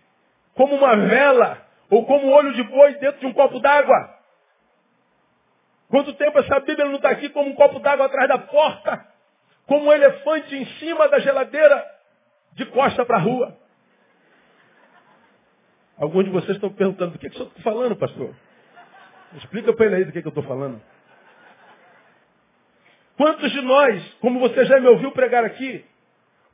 como 0.55 0.75
uma 0.75 0.97
vela 0.97 1.67
ou 1.91 2.07
como 2.07 2.27
um 2.27 2.33
olho 2.33 2.55
de 2.55 2.63
boi 2.63 2.95
dentro 2.95 3.21
de 3.21 3.27
um 3.27 3.33
copo 3.33 3.61
d'água? 3.61 4.17
Quanto 5.89 6.15
tempo 6.15 6.39
essa 6.39 6.61
Bíblia 6.61 6.87
não 6.87 6.97
está 6.97 7.11
aqui 7.11 7.29
como 7.29 7.51
um 7.51 7.55
copo 7.55 7.79
d'água 7.79 8.07
atrás 8.07 8.29
da 8.29 8.39
porta? 8.39 9.07
Como 9.67 9.85
um 9.85 9.93
elefante 9.93 10.57
em 10.57 10.65
cima 10.79 11.09
da 11.09 11.19
geladeira 11.19 11.85
de 12.55 12.65
costa 12.67 13.05
para 13.05 13.17
a 13.17 13.21
rua? 13.21 13.57
Alguns 15.99 16.25
de 16.25 16.31
vocês 16.31 16.57
estão 16.57 16.73
perguntando, 16.73 17.13
do 17.13 17.19
que, 17.19 17.29
que 17.29 17.43
o 17.43 17.45
está 17.45 17.63
falando, 17.63 17.97
pastor? 17.97 18.35
Explica 19.35 19.73
para 19.73 19.87
ele 19.87 19.95
aí 19.97 20.05
do 20.05 20.12
que, 20.12 20.23
que 20.23 20.29
eu 20.29 20.31
estou 20.31 20.45
falando. 20.45 20.81
Quantos 23.17 23.51
de 23.51 23.61
nós, 23.61 24.14
como 24.21 24.38
você 24.41 24.64
já 24.64 24.81
me 24.81 24.88
ouviu 24.88 25.11
pregar 25.11 25.45
aqui, 25.45 25.85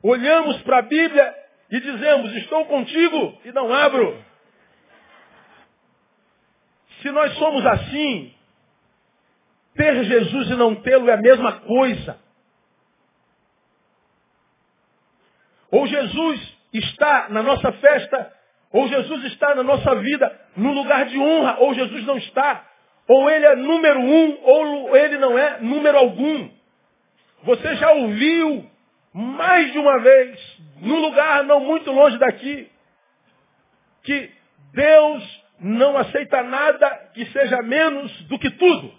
olhamos 0.01 0.61
para 0.63 0.79
a 0.79 0.81
Bíblia 0.81 1.35
e 1.69 1.79
dizemos, 1.79 2.35
estou 2.37 2.65
contigo 2.65 3.39
e 3.45 3.51
não 3.51 3.73
abro? 3.73 4.23
Se 7.01 7.11
nós 7.11 7.33
somos 7.37 7.65
assim, 7.65 8.33
ter 9.75 10.03
Jesus 10.05 10.49
e 10.49 10.55
não 10.55 10.75
tê-lo 10.75 11.09
é 11.09 11.13
a 11.13 11.21
mesma 11.21 11.59
coisa. 11.61 12.19
Ou 15.69 15.85
Jesus 15.85 16.57
está 16.73 17.29
na 17.29 17.43
nossa 17.43 17.71
festa 17.73 18.33
ou 18.75 18.89
Jesus 18.89 19.23
está 19.31 19.55
na 19.55 19.63
nossa 19.63 19.95
vida 19.95 20.37
no 20.57 20.73
lugar 20.73 21.05
de 21.05 21.17
honra, 21.17 21.59
ou 21.59 21.73
Jesus 21.73 22.05
não 22.05 22.17
está. 22.17 22.61
Ou 23.07 23.29
ele 23.29 23.45
é 23.45 23.55
número 23.55 24.01
um, 24.01 24.37
ou 24.43 24.97
ele 24.97 25.17
não 25.17 25.39
é 25.39 25.61
número 25.61 25.97
algum. 25.97 26.49
Você 27.43 27.73
já 27.77 27.93
ouviu 27.93 28.69
mais 29.13 29.71
de 29.71 29.79
uma 29.79 29.97
vez, 29.99 30.57
num 30.81 30.99
lugar 30.99 31.45
não 31.45 31.61
muito 31.61 31.89
longe 31.89 32.17
daqui, 32.17 32.69
que 34.03 34.29
Deus 34.73 35.43
não 35.57 35.97
aceita 35.97 36.43
nada 36.43 37.11
que 37.13 37.25
seja 37.27 37.61
menos 37.61 38.11
do 38.23 38.37
que 38.37 38.49
tudo. 38.49 38.93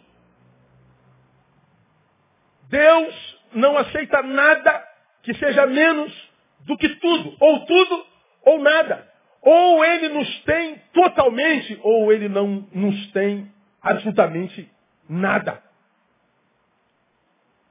Deus 2.71 3.39
não 3.53 3.77
aceita 3.77 4.23
nada 4.23 4.89
que 5.23 5.35
seja 5.35 5.67
menos 5.67 6.31
do 6.61 6.79
que 6.79 6.89
tudo. 6.89 7.37
Ou 7.39 7.67
tudo 7.67 8.07
ou 8.43 8.59
nada. 8.59 9.17
Ou 9.47 9.85
ele 9.85 10.09
nos 10.09 10.41
tem 10.41 10.77
totalmente, 10.93 11.76
ou 11.87 12.13
ele 12.13 12.29
não 12.29 12.67
nos 12.73 13.13
tem 13.13 13.49
absolutamente 13.81 14.69
nada. 15.09 15.63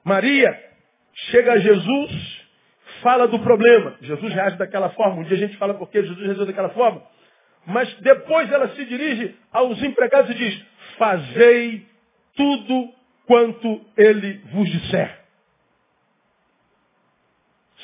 Maria 0.05 0.57
chega 1.31 1.51
a 1.51 1.57
Jesus, 1.57 2.41
fala 3.01 3.27
do 3.27 3.39
problema. 3.39 3.97
Jesus 3.99 4.33
reage 4.33 4.57
daquela 4.57 4.89
forma. 4.91 5.17
Um 5.19 5.23
dia 5.23 5.35
a 5.35 5.39
gente 5.39 5.57
fala 5.57 5.73
porque 5.73 6.01
Jesus 6.01 6.17
reagiu 6.25 6.45
daquela 6.45 6.69
forma. 6.69 7.03
Mas 7.65 7.93
depois 7.95 8.49
ela 8.49 8.69
se 8.69 8.85
dirige 8.85 9.35
aos 9.51 9.83
empregados 9.83 10.31
e 10.31 10.35
diz: 10.35 10.65
Fazei 10.97 11.85
tudo 12.35 12.93
quanto 13.25 13.85
ele 13.97 14.37
vos 14.53 14.69
disser. 14.69 15.25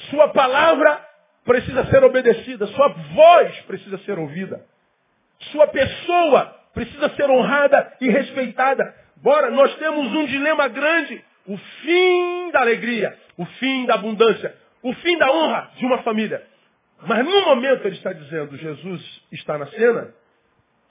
Sua 0.10 0.30
palavra 0.30 1.06
precisa 1.44 1.86
ser 1.88 2.04
obedecida, 2.06 2.68
sua 2.68 2.88
voz 2.88 3.60
precisa 3.62 3.98
ser 4.00 4.18
ouvida, 4.18 4.66
sua 5.52 5.68
pessoa 5.68 6.46
precisa 6.74 7.10
ser 7.16 7.30
honrada 7.30 7.94
e 8.00 8.10
respeitada. 8.10 8.96
Bora, 9.18 9.52
nós 9.52 9.76
temos 9.78 10.08
um 10.08 10.26
dilema 10.26 10.68
grande: 10.68 11.24
o 11.48 11.58
fim 11.58 12.52
da 12.52 12.62
alegria, 12.62 13.18
o 13.38 13.46
fim 13.46 13.86
da 13.86 13.96
abundância, 13.96 14.56
o 14.82 14.94
fim 14.94 15.18
da 15.18 15.32
honra 15.32 15.72
de 15.78 15.86
uma 15.86 16.02
família. 16.04 16.46
Mas 17.06 17.26
no 17.26 17.46
momento 17.46 17.86
ele 17.86 17.96
está 17.96 18.14
dizendo, 18.14 18.56
Jesus 18.58 19.22
está 19.32 19.58
na 19.58 19.66
cena, 19.68 20.14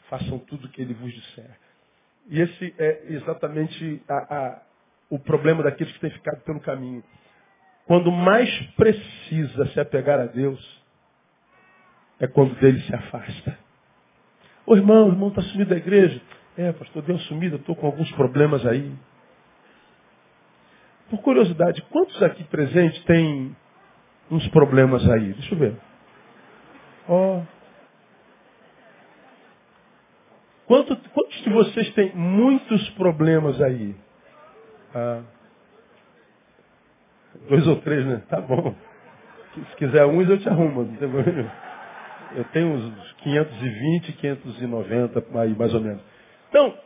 façam 0.08 0.38
tudo 0.40 0.66
o 0.66 0.70
que 0.70 0.82
ele 0.82 0.94
vos 0.94 1.12
disser. 1.12 1.56
E 2.28 2.40
esse 2.40 2.74
é 2.78 3.04
exatamente 3.10 4.02
a, 4.08 4.14
a, 4.14 4.62
o 5.08 5.18
problema 5.18 5.62
daqueles 5.62 5.92
que 5.92 6.00
têm 6.00 6.10
ficado 6.10 6.40
pelo 6.42 6.60
caminho. 6.60 7.02
Quando 7.86 8.10
mais 8.10 8.48
precisa 8.76 9.66
se 9.72 9.80
apegar 9.80 10.20
a 10.20 10.26
Deus, 10.26 10.80
é 12.20 12.26
quando 12.26 12.54
dele 12.56 12.80
se 12.82 12.94
afasta. 12.94 13.58
Ô 14.66 14.76
irmão, 14.76 15.08
o 15.08 15.12
irmão 15.12 15.28
está 15.28 15.42
sumido 15.42 15.70
da 15.70 15.76
igreja. 15.76 16.20
É, 16.56 16.72
pastor, 16.72 17.02
deu 17.02 17.18
sumido, 17.20 17.56
estou 17.56 17.74
com 17.74 17.86
alguns 17.86 18.10
problemas 18.12 18.66
aí. 18.66 18.92
Por 21.08 21.20
curiosidade, 21.22 21.82
quantos 21.90 22.22
aqui 22.22 22.44
presentes 22.44 23.02
têm 23.04 23.56
uns 24.30 24.46
problemas 24.48 25.08
aí? 25.10 25.32
Deixa 25.32 25.54
eu 25.54 25.58
ver. 25.58 25.76
Ó. 27.08 27.38
Oh. 27.38 27.60
Quanto, 30.66 30.96
quantos 31.10 31.42
de 31.42 31.50
vocês 31.50 31.92
têm 31.94 32.14
muitos 32.14 32.90
problemas 32.90 33.60
aí? 33.60 33.96
Ah. 34.94 35.22
Dois 37.48 37.66
ou 37.66 37.76
três, 37.80 38.06
né? 38.06 38.22
Tá 38.28 38.40
bom. 38.40 38.74
Se 39.54 39.76
quiser 39.76 40.06
uns, 40.06 40.28
eu 40.28 40.38
te 40.38 40.48
arrumo. 40.48 40.84
Não 40.84 40.96
tem 40.96 41.10
problema. 41.10 41.69
Eu 42.36 42.44
tenho 42.44 42.68
uns 42.68 43.12
520, 43.22 44.12
590 44.12 45.40
aí, 45.40 45.50
mais 45.56 45.74
ou 45.74 45.80
menos. 45.80 46.02
Então, 46.48 46.78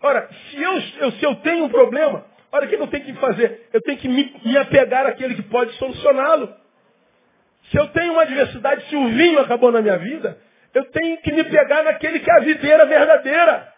ora, 0.00 0.28
se 0.50 0.62
eu, 0.62 0.72
eu, 1.00 1.12
se 1.12 1.24
eu 1.24 1.34
tenho 1.36 1.64
um 1.64 1.68
problema, 1.68 2.24
olha 2.52 2.66
o 2.66 2.68
que 2.68 2.74
eu 2.76 2.86
tenho 2.86 3.04
que 3.04 3.14
fazer? 3.14 3.68
Eu 3.72 3.80
tenho 3.82 3.98
que 3.98 4.08
me, 4.08 4.34
me 4.44 4.56
apegar 4.56 5.06
àquele 5.06 5.34
que 5.34 5.42
pode 5.42 5.72
solucioná-lo. 5.72 6.54
Se 7.70 7.76
eu 7.76 7.88
tenho 7.88 8.12
uma 8.12 8.22
adversidade, 8.22 8.88
se 8.88 8.96
o 8.96 9.08
vinho 9.08 9.40
acabou 9.40 9.72
na 9.72 9.80
minha 9.82 9.96
vida, 9.98 10.38
eu 10.74 10.84
tenho 10.90 11.18
que 11.18 11.32
me 11.32 11.44
pegar 11.44 11.82
naquele 11.82 12.20
que 12.20 12.30
é 12.30 12.34
a 12.34 12.40
videira 12.40 12.86
verdadeira. 12.86 13.72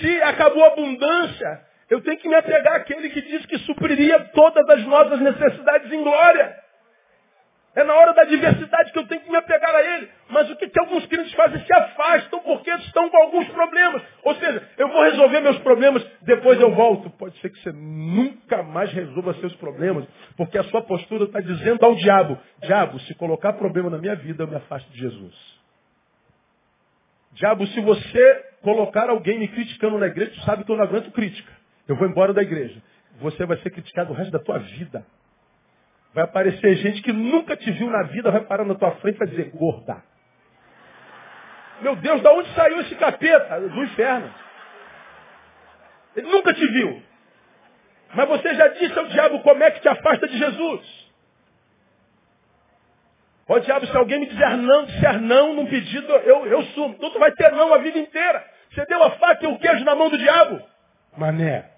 Se 0.00 0.22
acabou 0.22 0.64
a 0.64 0.68
abundância, 0.68 1.60
eu 1.88 2.00
tenho 2.00 2.18
que 2.18 2.28
me 2.28 2.34
apegar 2.34 2.74
àquele 2.74 3.10
que 3.10 3.22
diz 3.22 3.46
que 3.46 3.58
supriria 3.58 4.20
todas 4.34 4.68
as 4.68 4.84
nossas 4.84 5.20
necessidades 5.20 5.92
em 5.92 6.02
glória. 6.02 6.65
É 7.76 7.84
na 7.84 7.94
hora 7.94 8.14
da 8.14 8.22
adversidade 8.22 8.90
que 8.90 8.98
eu 8.98 9.06
tenho 9.06 9.20
que 9.20 9.30
me 9.30 9.36
apegar 9.36 9.74
a 9.74 9.82
ele. 9.82 10.08
Mas 10.30 10.50
o 10.50 10.56
que, 10.56 10.66
que 10.66 10.80
alguns 10.80 11.04
crentes 11.04 11.30
fazem? 11.34 11.62
Se 11.62 11.72
afastam 11.74 12.40
porque 12.40 12.70
estão 12.70 13.10
com 13.10 13.18
alguns 13.18 13.46
problemas. 13.48 14.02
Ou 14.22 14.34
seja, 14.36 14.66
eu 14.78 14.88
vou 14.88 15.02
resolver 15.02 15.40
meus 15.42 15.58
problemas, 15.58 16.02
depois 16.22 16.58
eu 16.58 16.74
volto. 16.74 17.10
Pode 17.10 17.38
ser 17.38 17.50
que 17.50 17.58
você 17.60 17.72
nunca 17.72 18.62
mais 18.62 18.90
resolva 18.92 19.34
seus 19.34 19.54
problemas, 19.56 20.06
porque 20.38 20.56
a 20.56 20.64
sua 20.64 20.80
postura 20.80 21.24
está 21.24 21.38
dizendo 21.38 21.84
ao 21.84 21.94
diabo, 21.96 22.38
diabo, 22.62 22.98
se 23.00 23.14
colocar 23.14 23.52
problema 23.52 23.90
na 23.90 23.98
minha 23.98 24.16
vida, 24.16 24.44
eu 24.44 24.48
me 24.48 24.56
afasto 24.56 24.90
de 24.90 24.98
Jesus. 24.98 25.34
Diabo, 27.32 27.66
se 27.66 27.80
você 27.82 28.44
colocar 28.62 29.10
alguém 29.10 29.38
me 29.38 29.48
criticando 29.48 29.98
na 29.98 30.06
igreja, 30.06 30.30
tu 30.30 30.40
sabe 30.46 30.64
que 30.64 30.72
eu 30.72 30.76
não 30.78 30.84
aguento 30.84 31.12
crítica. 31.12 31.52
Eu 31.86 31.94
vou 31.96 32.08
embora 32.08 32.32
da 32.32 32.40
igreja. 32.40 32.82
Você 33.20 33.44
vai 33.44 33.58
ser 33.58 33.68
criticado 33.68 34.14
o 34.14 34.16
resto 34.16 34.30
da 34.30 34.38
tua 34.38 34.58
vida. 34.58 35.04
Vai 36.16 36.24
aparecer 36.24 36.76
gente 36.76 37.02
que 37.02 37.12
nunca 37.12 37.54
te 37.58 37.70
viu 37.72 37.90
na 37.90 38.04
vida, 38.04 38.30
vai 38.30 38.40
parar 38.40 38.64
na 38.64 38.74
tua 38.74 38.92
frente 38.92 39.16
e 39.16 39.18
vai 39.18 39.28
dizer, 39.28 39.50
gorda. 39.50 40.02
Meu 41.82 41.94
Deus, 41.94 42.22
da 42.22 42.32
onde 42.32 42.48
saiu 42.54 42.80
esse 42.80 42.94
capeta? 42.94 43.60
Do 43.60 43.84
inferno. 43.84 44.34
Ele 46.16 46.26
nunca 46.30 46.54
te 46.54 46.66
viu. 46.68 47.02
Mas 48.14 48.28
você 48.28 48.54
já 48.54 48.68
disse 48.68 48.98
ao 48.98 49.04
diabo 49.08 49.40
como 49.40 49.62
é 49.62 49.70
que 49.70 49.80
te 49.80 49.88
afasta 49.90 50.26
de 50.26 50.38
Jesus. 50.38 51.12
Ó 53.46 53.58
diabo, 53.58 53.86
se 53.86 53.94
alguém 53.94 54.20
me 54.20 54.26
disser 54.26 54.56
não, 54.56 54.86
disser 54.86 55.20
não 55.20 55.52
num 55.52 55.66
pedido, 55.66 56.10
eu, 56.10 56.46
eu 56.46 56.62
sumo. 56.68 56.94
Então 56.94 57.10
tu 57.10 57.18
vai 57.18 57.30
ter 57.32 57.52
não 57.52 57.74
a 57.74 57.78
vida 57.78 57.98
inteira. 57.98 58.42
Você 58.72 58.86
deu 58.86 59.02
a 59.02 59.10
faca 59.10 59.44
e 59.44 59.48
o 59.48 59.58
queijo 59.58 59.84
na 59.84 59.94
mão 59.94 60.08
do 60.08 60.16
diabo. 60.16 60.62
Mané. 61.14 61.75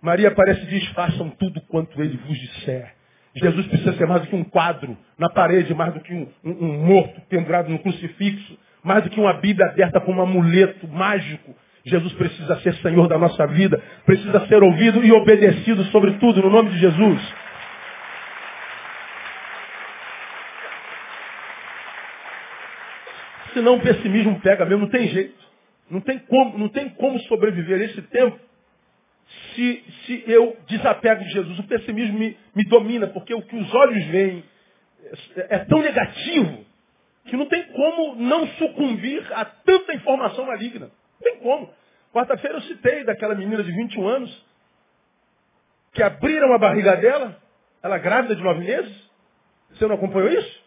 Maria 0.00 0.28
aparece 0.28 0.62
e 0.62 0.66
diz, 0.66 0.86
façam 0.88 1.28
tudo 1.30 1.60
quanto 1.62 2.00
ele 2.00 2.16
vos 2.18 2.38
disser. 2.38 2.94
Jesus 3.34 3.66
precisa 3.66 3.92
ser 3.94 4.06
mais 4.06 4.22
do 4.22 4.28
que 4.28 4.36
um 4.36 4.44
quadro 4.44 4.96
na 5.18 5.28
parede, 5.28 5.74
mais 5.74 5.92
do 5.94 6.00
que 6.00 6.12
um, 6.12 6.28
um, 6.44 6.50
um 6.50 6.86
morto 6.86 7.20
pendurado 7.28 7.68
no 7.68 7.78
crucifixo, 7.78 8.58
mais 8.82 9.04
do 9.04 9.10
que 9.10 9.20
uma 9.20 9.34
Bíblia 9.34 9.68
aberta 9.68 10.00
com 10.00 10.12
um 10.12 10.22
amuleto 10.22 10.86
mágico. 10.88 11.54
Jesus 11.84 12.12
precisa 12.14 12.60
ser 12.60 12.74
Senhor 12.76 13.08
da 13.08 13.18
nossa 13.18 13.46
vida, 13.46 13.82
precisa 14.04 14.46
ser 14.46 14.62
ouvido 14.62 15.04
e 15.04 15.12
obedecido, 15.12 15.84
sobretudo, 15.86 16.42
no 16.42 16.50
nome 16.50 16.70
de 16.70 16.78
Jesus. 16.78 17.34
Senão 23.52 23.76
o 23.76 23.80
pessimismo 23.80 24.38
pega 24.40 24.64
mesmo, 24.64 24.82
não 24.82 24.88
tem 24.88 25.08
jeito. 25.08 25.48
Não 25.90 26.00
tem 26.00 26.18
como, 26.18 26.58
não 26.58 26.68
tem 26.68 26.88
como 26.90 27.18
sobreviver 27.20 27.80
esse 27.80 28.02
tempo 28.02 28.38
se, 29.54 29.84
se 30.06 30.24
eu 30.26 30.56
desapego 30.66 31.22
de 31.24 31.30
Jesus. 31.30 31.58
O 31.58 31.64
pessimismo 31.64 32.18
me, 32.18 32.36
me 32.54 32.64
domina, 32.64 33.06
porque 33.08 33.34
o 33.34 33.42
que 33.42 33.56
os 33.56 33.74
olhos 33.74 34.04
veem 34.06 34.44
é, 35.36 35.56
é 35.56 35.58
tão 35.60 35.80
negativo 35.80 36.66
que 37.26 37.36
não 37.36 37.46
tem 37.46 37.62
como 37.72 38.16
não 38.16 38.46
sucumbir 38.48 39.24
a 39.32 39.44
tanta 39.44 39.94
informação 39.94 40.46
maligna. 40.46 40.86
Não 40.86 41.22
tem 41.22 41.38
como. 41.40 41.70
Quarta-feira 42.12 42.56
eu 42.56 42.62
citei 42.62 43.04
daquela 43.04 43.34
menina 43.34 43.62
de 43.62 43.70
21 43.70 44.08
anos 44.08 44.46
que 45.92 46.02
abriram 46.02 46.52
a 46.54 46.58
barriga 46.58 46.96
dela, 46.96 47.36
ela 47.82 47.98
grávida 47.98 48.34
de 48.34 48.42
nove 48.42 48.60
meses. 48.60 49.10
Você 49.70 49.86
não 49.86 49.96
acompanhou 49.96 50.30
isso? 50.30 50.64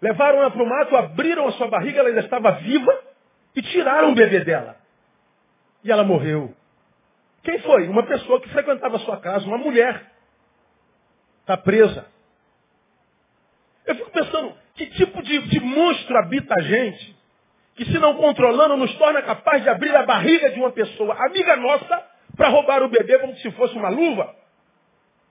Levaram 0.00 0.40
ela 0.40 0.50
para 0.50 0.62
o 0.62 0.68
mato, 0.68 0.96
abriram 0.96 1.46
a 1.48 1.52
sua 1.52 1.68
barriga, 1.68 2.00
ela 2.00 2.08
ainda 2.08 2.20
estava 2.20 2.52
viva 2.52 3.02
e 3.54 3.62
tiraram 3.62 4.12
o 4.12 4.14
bebê 4.14 4.40
dela. 4.40 4.76
E 5.82 5.90
ela 5.90 6.04
morreu. 6.04 6.54
Quem 7.44 7.58
foi? 7.60 7.86
Uma 7.88 8.02
pessoa 8.04 8.40
que 8.40 8.48
frequentava 8.48 8.96
a 8.96 9.00
sua 9.00 9.18
casa, 9.18 9.46
uma 9.46 9.58
mulher. 9.58 10.10
Está 11.42 11.56
presa. 11.58 12.06
Eu 13.86 13.94
fico 13.96 14.10
pensando, 14.10 14.56
que 14.74 14.86
tipo 14.86 15.22
de, 15.22 15.42
de 15.48 15.60
monstro 15.60 16.16
habita 16.16 16.54
a 16.58 16.62
gente, 16.62 17.14
que 17.76 17.84
se 17.84 17.98
não 17.98 18.16
controlando, 18.16 18.78
nos 18.78 18.94
torna 18.96 19.22
capaz 19.22 19.62
de 19.62 19.68
abrir 19.68 19.94
a 19.94 20.04
barriga 20.04 20.50
de 20.50 20.58
uma 20.58 20.72
pessoa, 20.72 21.14
amiga 21.26 21.54
nossa, 21.56 22.02
para 22.34 22.48
roubar 22.48 22.82
o 22.82 22.88
bebê 22.88 23.18
como 23.18 23.36
se 23.36 23.50
fosse 23.52 23.74
uma 23.76 23.90
luva, 23.90 24.34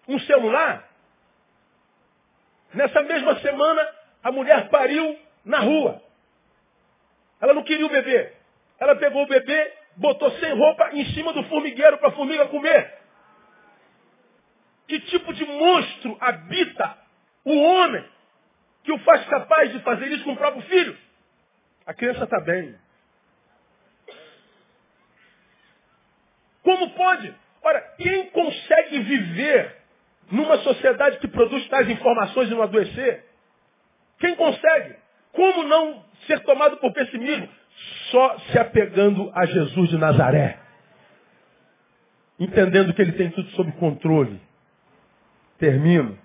um 0.08 0.20
celular. 0.20 0.88
Nessa 2.74 3.02
mesma 3.02 3.40
semana, 3.40 3.88
a 4.24 4.32
mulher 4.32 4.70
pariu 4.70 5.18
na 5.44 5.60
rua. 5.60 6.02
Ela 7.42 7.56
não 7.56 7.64
queria 7.64 7.86
o 7.86 7.90
bebê. 7.90 8.34
Ela 8.80 8.96
pegou 8.96 9.24
o 9.24 9.28
bebê, 9.28 9.74
botou 9.98 10.32
sem 10.40 10.54
roupa 10.54 10.90
em 10.94 11.06
cima 11.14 11.34
do 11.34 11.44
formigueiro 11.44 11.98
para 11.98 12.10
a 12.10 12.14
formiga 12.14 12.48
comer. 12.48 12.94
Que 14.88 15.00
tipo 15.02 15.34
de 15.34 15.46
monstro 15.46 16.18
habita 16.20 16.98
o 17.46 17.56
homem 17.56 18.06
que 18.84 18.92
o 18.92 19.00
faz 19.00 19.26
capaz 19.26 19.72
de 19.72 19.80
fazer 19.80 20.12
isso 20.12 20.24
com 20.24 20.34
o 20.34 20.38
próprio 20.38 20.62
filho? 20.64 20.98
A 21.86 21.94
criança 21.94 22.24
está 22.24 22.40
bem. 22.42 22.76
Como 26.64 26.90
pode? 26.92 27.34
Ora, 27.62 27.82
quem 27.98 28.30
consegue 28.30 29.00
viver 29.00 29.78
numa 30.32 30.58
sociedade 30.60 31.20
que 31.20 31.28
produz 31.28 31.68
tais 31.70 31.90
informações 31.90 32.50
e 32.50 32.54
não 32.54 32.64
adoecer? 32.64 33.26
Quem 34.20 34.36
consegue? 34.36 34.96
Como 35.34 35.64
não 35.64 36.06
ser 36.28 36.40
tomado 36.42 36.78
por 36.78 36.94
pessimismo? 36.94 37.50
Só 38.14 38.38
se 38.52 38.60
apegando 38.60 39.32
a 39.34 39.44
Jesus 39.48 39.90
de 39.90 39.98
Nazaré. 39.98 40.60
Entendendo 42.40 42.94
que 42.94 43.02
ele 43.02 43.14
tem 43.14 43.32
tudo 43.32 43.50
sob 43.52 43.72
controle. 43.72 44.40
Termino. 45.58 46.16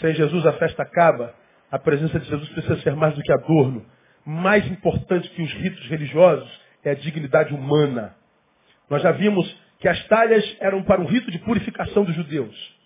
Sem 0.00 0.12
Jesus 0.14 0.44
a 0.44 0.52
festa 0.54 0.82
acaba. 0.82 1.32
A 1.70 1.78
presença 1.78 2.18
de 2.18 2.28
Jesus 2.28 2.48
precisa 2.48 2.76
ser 2.80 2.96
mais 2.96 3.14
do 3.14 3.22
que 3.22 3.32
adorno. 3.32 3.86
Mais 4.26 4.66
importante 4.66 5.30
que 5.30 5.40
os 5.40 5.52
ritos 5.52 5.86
religiosos 5.88 6.60
é 6.82 6.90
a 6.90 6.94
dignidade 6.94 7.54
humana. 7.54 8.16
Nós 8.88 9.00
já 9.00 9.12
vimos 9.12 9.46
que 9.78 9.86
as 9.86 10.08
talhas 10.08 10.56
eram 10.58 10.82
para 10.82 11.00
um 11.00 11.06
rito 11.06 11.30
de 11.30 11.38
purificação 11.38 12.02
dos 12.02 12.16
judeus. 12.16 12.76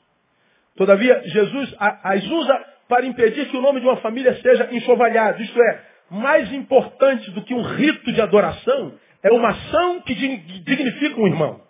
Todavia, 0.76 1.22
Jesus 1.24 1.74
as 1.78 2.22
usa 2.22 2.64
para 2.86 3.06
impedir 3.06 3.48
que 3.48 3.56
o 3.56 3.62
nome 3.62 3.80
de 3.80 3.86
uma 3.86 3.96
família 3.96 4.34
seja 4.42 4.68
enxovalhado. 4.72 5.40
Isto 5.40 5.58
é, 5.58 5.93
mais 6.10 6.52
importante 6.52 7.30
do 7.30 7.42
que 7.42 7.54
um 7.54 7.62
rito 7.62 8.12
de 8.12 8.20
adoração 8.20 8.98
é 9.22 9.32
uma 9.32 9.48
ação 9.48 10.02
que 10.02 10.14
dignifica 10.14 11.20
um 11.20 11.26
irmão. 11.26 11.62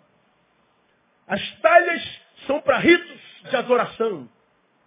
As 1.27 1.59
talhas 1.61 2.21
são 2.45 2.61
para 2.61 2.77
ritos 2.77 3.21
de 3.49 3.55
adoração, 3.55 4.29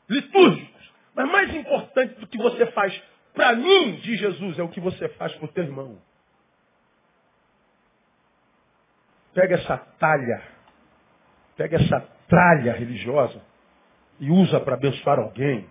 litúrgicos. 0.08 0.92
Mas 1.14 1.30
mais 1.30 1.54
importante 1.54 2.14
do 2.20 2.26
que 2.26 2.38
você 2.38 2.66
faz 2.66 3.02
para 3.34 3.54
mim, 3.54 3.96
de 3.96 4.16
Jesus, 4.16 4.58
é 4.58 4.62
o 4.62 4.68
que 4.68 4.80
você 4.80 5.08
faz 5.10 5.32
para 5.34 5.44
o 5.44 5.48
teu 5.48 5.64
irmão. 5.64 5.98
Pega 9.32 9.54
essa 9.54 9.76
talha, 9.76 10.42
pega 11.56 11.76
essa 11.76 12.00
tralha 12.28 12.72
religiosa 12.72 13.40
e 14.18 14.30
usa 14.30 14.60
para 14.60 14.74
abençoar 14.74 15.18
alguém. 15.18 15.68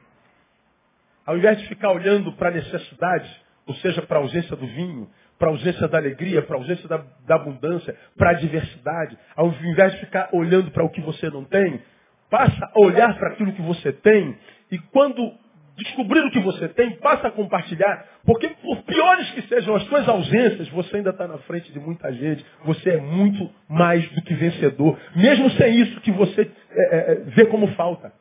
Ao 1.25 1.37
invés 1.37 1.59
de 1.59 1.67
ficar 1.67 1.91
olhando 1.91 2.31
para 2.33 2.49
a 2.49 2.53
necessidade, 2.53 3.46
ou 3.67 3.75
seja, 3.75 4.01
para 4.01 4.17
a 4.17 4.21
ausência 4.21 4.55
do 4.55 4.65
vinho, 4.65 5.09
para 5.37 5.49
a 5.49 5.51
ausência 5.51 5.87
da 5.87 5.97
alegria, 5.97 6.41
para 6.41 6.55
a 6.55 6.59
ausência 6.59 6.87
da, 6.87 7.03
da 7.25 7.35
abundância, 7.35 7.95
para 8.17 8.31
a 8.31 8.33
diversidade. 8.33 9.17
Ao 9.35 9.47
invés 9.47 9.93
de 9.93 9.99
ficar 9.99 10.29
olhando 10.33 10.71
para 10.71 10.83
o 10.83 10.89
que 10.89 11.01
você 11.01 11.29
não 11.29 11.43
tem, 11.43 11.81
passa 12.29 12.71
a 12.73 12.79
olhar 12.79 13.17
para 13.17 13.29
aquilo 13.29 13.53
que 13.53 13.61
você 13.61 13.91
tem 13.91 14.37
e 14.71 14.79
quando 14.79 15.33
descobrir 15.77 16.21
o 16.21 16.31
que 16.31 16.39
você 16.39 16.67
tem, 16.69 16.95
passa 16.97 17.27
a 17.27 17.31
compartilhar, 17.31 18.03
porque 18.25 18.49
por 18.49 18.81
piores 18.81 19.29
que 19.31 19.43
sejam 19.43 19.75
as 19.75 19.83
suas 19.83 20.09
ausências, 20.09 20.67
você 20.69 20.97
ainda 20.97 21.11
está 21.11 21.27
na 21.27 21.37
frente 21.39 21.71
de 21.71 21.79
muita 21.79 22.11
gente, 22.11 22.43
você 22.65 22.91
é 22.91 22.97
muito 22.97 23.47
mais 23.69 24.07
do 24.09 24.21
que 24.23 24.33
vencedor, 24.33 24.97
mesmo 25.15 25.51
sem 25.51 25.79
isso 25.79 26.01
que 26.01 26.11
você 26.11 26.51
é, 26.71 26.95
é, 26.95 27.15
vê 27.25 27.45
como 27.45 27.67
falta. 27.75 28.11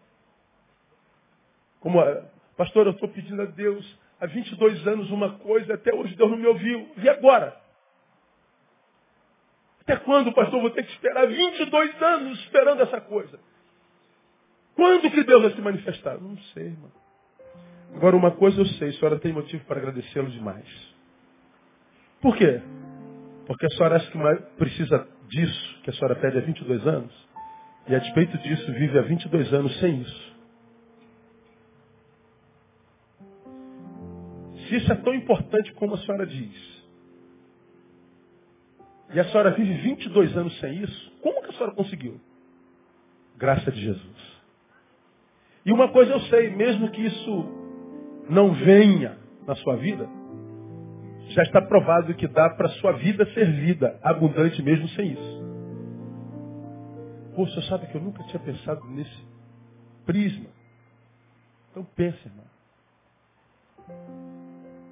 Como, 1.80 1.98
pastor, 2.58 2.86
eu 2.86 2.92
estou 2.92 3.08
pedindo 3.08 3.40
a 3.40 3.46
Deus 3.46 3.98
há 4.20 4.26
22 4.26 4.86
anos 4.86 5.10
uma 5.10 5.38
coisa, 5.38 5.74
até 5.74 5.94
hoje 5.94 6.14
Deus 6.16 6.30
não 6.30 6.38
me 6.38 6.46
ouviu. 6.46 6.88
E 6.96 7.08
agora? 7.08 7.56
Até 9.82 9.96
quando, 9.96 10.32
pastor, 10.32 10.60
vou 10.60 10.70
ter 10.70 10.84
que 10.84 10.92
esperar 10.92 11.26
22 11.26 12.02
anos 12.02 12.38
esperando 12.40 12.82
essa 12.82 13.00
coisa? 13.00 13.38
Quando 14.74 15.10
que 15.10 15.22
Deus 15.22 15.42
vai 15.42 15.52
se 15.52 15.60
manifestar? 15.60 16.20
Não 16.20 16.36
sei, 16.54 16.64
irmão. 16.64 16.92
Agora, 17.94 18.16
uma 18.16 18.32
coisa 18.32 18.60
eu 18.60 18.66
sei, 18.66 18.90
a 18.90 18.92
senhora 18.94 19.18
tem 19.18 19.32
motivo 19.32 19.64
para 19.64 19.78
agradecê-lo 19.78 20.28
demais. 20.28 20.66
Por 22.20 22.36
quê? 22.36 22.60
Porque 23.46 23.66
a 23.66 23.70
senhora 23.70 23.96
acha 23.96 24.10
que 24.10 24.18
precisa 24.58 25.08
disso, 25.28 25.80
que 25.82 25.90
a 25.90 25.92
senhora 25.92 26.16
pede 26.16 26.38
há 26.38 26.40
22 26.40 26.86
anos, 26.86 27.28
e 27.88 27.94
a 27.94 27.98
despeito 28.00 28.36
disso 28.38 28.72
vive 28.72 28.98
há 28.98 29.02
22 29.02 29.52
anos 29.54 29.78
sem 29.78 30.00
isso. 30.00 30.35
Se 34.68 34.76
isso 34.76 34.90
é 34.90 34.96
tão 34.96 35.14
importante 35.14 35.72
como 35.74 35.94
a 35.94 35.98
senhora 35.98 36.26
diz, 36.26 36.76
e 39.12 39.20
a 39.20 39.24
senhora 39.24 39.52
vive 39.52 39.74
22 39.74 40.36
anos 40.36 40.58
sem 40.58 40.82
isso, 40.82 41.12
como 41.22 41.42
que 41.42 41.50
a 41.50 41.52
senhora 41.52 41.72
conseguiu? 41.74 42.20
Graça 43.36 43.70
de 43.70 43.80
Jesus. 43.80 44.36
E 45.64 45.72
uma 45.72 45.88
coisa 45.88 46.12
eu 46.12 46.20
sei, 46.22 46.50
mesmo 46.50 46.90
que 46.90 47.00
isso 47.00 47.46
não 48.28 48.52
venha 48.52 49.18
na 49.46 49.54
sua 49.56 49.76
vida, 49.76 50.08
já 51.28 51.42
está 51.42 51.60
provado 51.60 52.14
que 52.14 52.26
dá 52.28 52.50
para 52.50 52.66
a 52.66 52.72
sua 52.80 52.92
vida 52.92 53.26
ser 53.32 53.50
vida 53.52 53.98
abundante 54.02 54.62
mesmo 54.62 54.88
sem 54.90 55.12
isso. 55.12 55.46
Pô, 57.34 57.46
você 57.46 57.62
sabe 57.62 57.86
que 57.88 57.96
eu 57.96 58.00
nunca 58.00 58.22
tinha 58.24 58.40
pensado 58.40 58.84
nesse 58.86 59.26
prisma. 60.04 60.48
Então 61.70 61.84
pense, 61.94 62.18
irmão. 62.26 62.46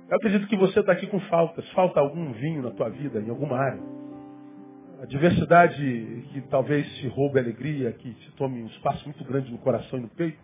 Eu 0.08 0.16
acredito 0.16 0.46
que 0.46 0.56
você 0.56 0.80
está 0.80 0.92
aqui 0.92 1.06
com 1.06 1.18
faltas. 1.20 1.68
Falta 1.70 1.98
algum 1.98 2.32
vinho 2.32 2.62
na 2.62 2.70
tua 2.70 2.90
vida, 2.90 3.20
em 3.20 3.30
alguma 3.30 3.56
área. 3.56 3.80
A 5.02 5.06
diversidade 5.06 6.24
que 6.32 6.40
talvez 6.42 6.86
te 6.96 7.08
roube 7.08 7.38
a 7.38 7.42
alegria, 7.42 7.92
que 7.92 8.12
te 8.12 8.32
tome 8.32 8.62
um 8.62 8.66
espaço 8.66 9.04
muito 9.04 9.24
grande 9.24 9.50
no 9.50 9.58
coração 9.58 9.98
e 9.98 10.02
no 10.02 10.08
peito. 10.08 10.38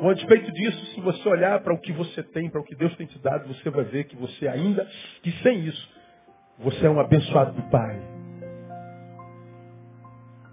Com 0.00 0.14
despeito 0.14 0.52
disso, 0.52 0.86
se 0.94 1.00
você 1.00 1.28
olhar 1.28 1.60
para 1.60 1.74
o 1.74 1.78
que 1.78 1.92
você 1.92 2.22
tem, 2.22 2.48
para 2.48 2.60
o 2.60 2.64
que 2.64 2.74
Deus 2.74 2.94
tem 2.96 3.06
te 3.06 3.18
dado, 3.18 3.48
você 3.48 3.70
vai 3.70 3.84
ver 3.84 4.04
que 4.04 4.16
você 4.16 4.46
ainda, 4.46 4.86
que 5.22 5.32
sem 5.42 5.64
isso, 5.64 5.88
você 6.58 6.86
é 6.86 6.90
um 6.90 7.00
abençoado 7.00 7.52
do 7.52 7.62
Pai. 7.70 8.00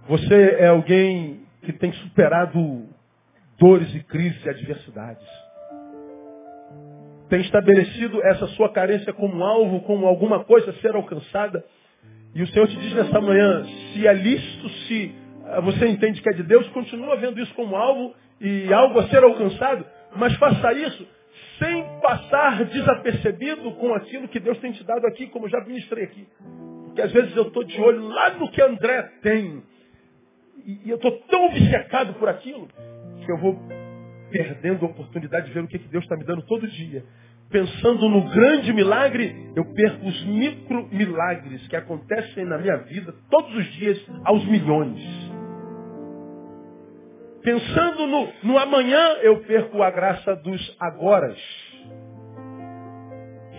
Você 0.07 0.57
é 0.59 0.67
alguém 0.67 1.45
que 1.61 1.73
tem 1.73 1.91
superado 1.93 2.87
dores 3.59 3.93
e 3.93 4.03
crises 4.03 4.43
e 4.45 4.49
adversidades. 4.49 5.44
Tem 7.29 7.41
estabelecido 7.41 8.21
essa 8.23 8.47
sua 8.47 8.69
carência 8.69 9.11
como 9.13 9.43
alvo, 9.43 9.81
como 9.81 10.05
alguma 10.05 10.43
coisa 10.43 10.71
a 10.71 10.73
ser 10.75 10.95
alcançada. 10.95 11.63
E 12.33 12.43
o 12.43 12.47
Senhor 12.47 12.67
te 12.67 12.75
diz 12.77 12.93
nessa 12.93 13.19
manhã, 13.19 13.65
se 13.93 14.07
é 14.07 14.13
lícito, 14.13 14.69
se 14.69 15.15
ah, 15.45 15.61
você 15.61 15.87
entende 15.87 16.21
que 16.21 16.29
é 16.29 16.33
de 16.33 16.43
Deus, 16.43 16.67
continua 16.69 17.15
vendo 17.15 17.39
isso 17.39 17.53
como 17.55 17.75
alvo 17.75 18.13
e 18.41 18.71
algo 18.73 18.99
a 18.99 19.07
ser 19.07 19.23
alcançado, 19.23 19.85
mas 20.15 20.35
faça 20.35 20.73
isso 20.73 21.07
sem 21.59 21.83
passar 22.01 22.65
desapercebido 22.65 23.71
com 23.73 23.93
aquilo 23.93 24.27
que 24.27 24.39
Deus 24.39 24.57
tem 24.59 24.71
te 24.71 24.83
dado 24.83 25.05
aqui, 25.07 25.27
como 25.27 25.47
já 25.47 25.59
ministrei 25.61 26.03
aqui. 26.03 26.27
Porque 26.85 27.01
às 27.01 27.11
vezes 27.11 27.35
eu 27.35 27.47
estou 27.47 27.63
de 27.63 27.79
olho 27.79 28.07
lá 28.07 28.31
no 28.31 28.49
que 28.51 28.61
André 28.61 29.01
tem. 29.21 29.63
E, 30.65 30.89
eu 30.89 30.95
estou 30.95 31.11
tão 31.29 31.45
obcecado 31.45 32.13
por 32.15 32.27
aquilo 32.27 32.67
que 33.25 33.31
eu 33.31 33.37
vou 33.37 33.59
perdendo 34.29 34.85
a 34.85 34.89
oportunidade 34.89 35.47
de 35.47 35.53
ver 35.53 35.63
o 35.63 35.67
que, 35.67 35.77
Deus 35.77 36.03
está 36.03 36.15
me 36.15 36.23
dando 36.23 36.41
todo 36.43 36.67
dia. 36.67 37.03
Pensando 37.49 38.09
no 38.09 38.29
grande 38.29 38.73
milagre, 38.73 39.51
eu 39.55 39.65
perco 39.73 40.07
os 40.07 40.25
micro 40.25 40.87
milagres 40.91 41.67
que 41.67 41.75
acontecem 41.75 42.43
na 42.45 42.57
minha 42.57 42.77
vida 42.77 43.13
todos 43.29 43.55
os 43.55 43.65
dias 43.73 44.03
aos 44.23 44.43
milhões. 44.45 44.99
Pensando 47.41 48.07
no, 48.07 48.33
no 48.41 48.57
amanhã, 48.57 49.17
eu 49.21 49.41
perco 49.41 49.83
a 49.83 49.91
graça 49.91 50.35
dos 50.37 50.75
agoras, 50.79 51.39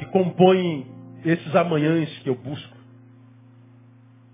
que 0.00 0.06
compõem 0.06 0.86
esses 1.24 1.54
amanhãs 1.54 2.08
que 2.18 2.28
eu 2.28 2.34
busco. 2.34 2.76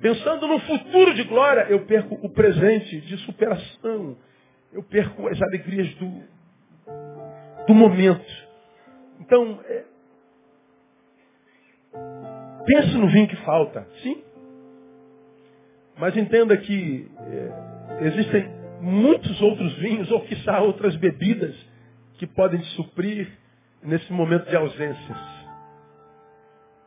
Pensando 0.00 0.48
no 0.48 0.58
futuro 0.60 1.14
de 1.14 1.22
glória, 1.24 1.66
eu 1.68 1.84
perco 1.86 2.18
o 2.22 2.30
presente 2.30 3.02
de 3.02 3.16
superação. 3.18 4.16
Eu 4.72 4.82
perco 4.82 5.28
as 5.28 5.40
alegrias 5.42 5.94
do, 5.94 6.22
do 7.66 7.74
momento. 7.74 8.24
Então, 9.20 9.60
é, 9.64 9.84
pense 12.64 12.96
no 12.96 13.08
vinho 13.08 13.28
que 13.28 13.36
falta, 13.44 13.86
sim. 14.02 14.22
Mas 15.98 16.16
entenda 16.16 16.56
que 16.56 17.10
é, 17.18 18.06
existem 18.06 18.48
muitos 18.80 19.40
outros 19.40 19.72
vinhos, 19.78 20.10
ou 20.10 20.22
quiçá 20.22 20.60
outras 20.60 20.96
bebidas, 20.96 21.54
que 22.14 22.26
podem 22.26 22.60
te 22.60 22.68
suprir 22.76 23.28
nesse 23.82 24.12
momento 24.12 24.48
de 24.48 24.56
ausências. 24.56 25.18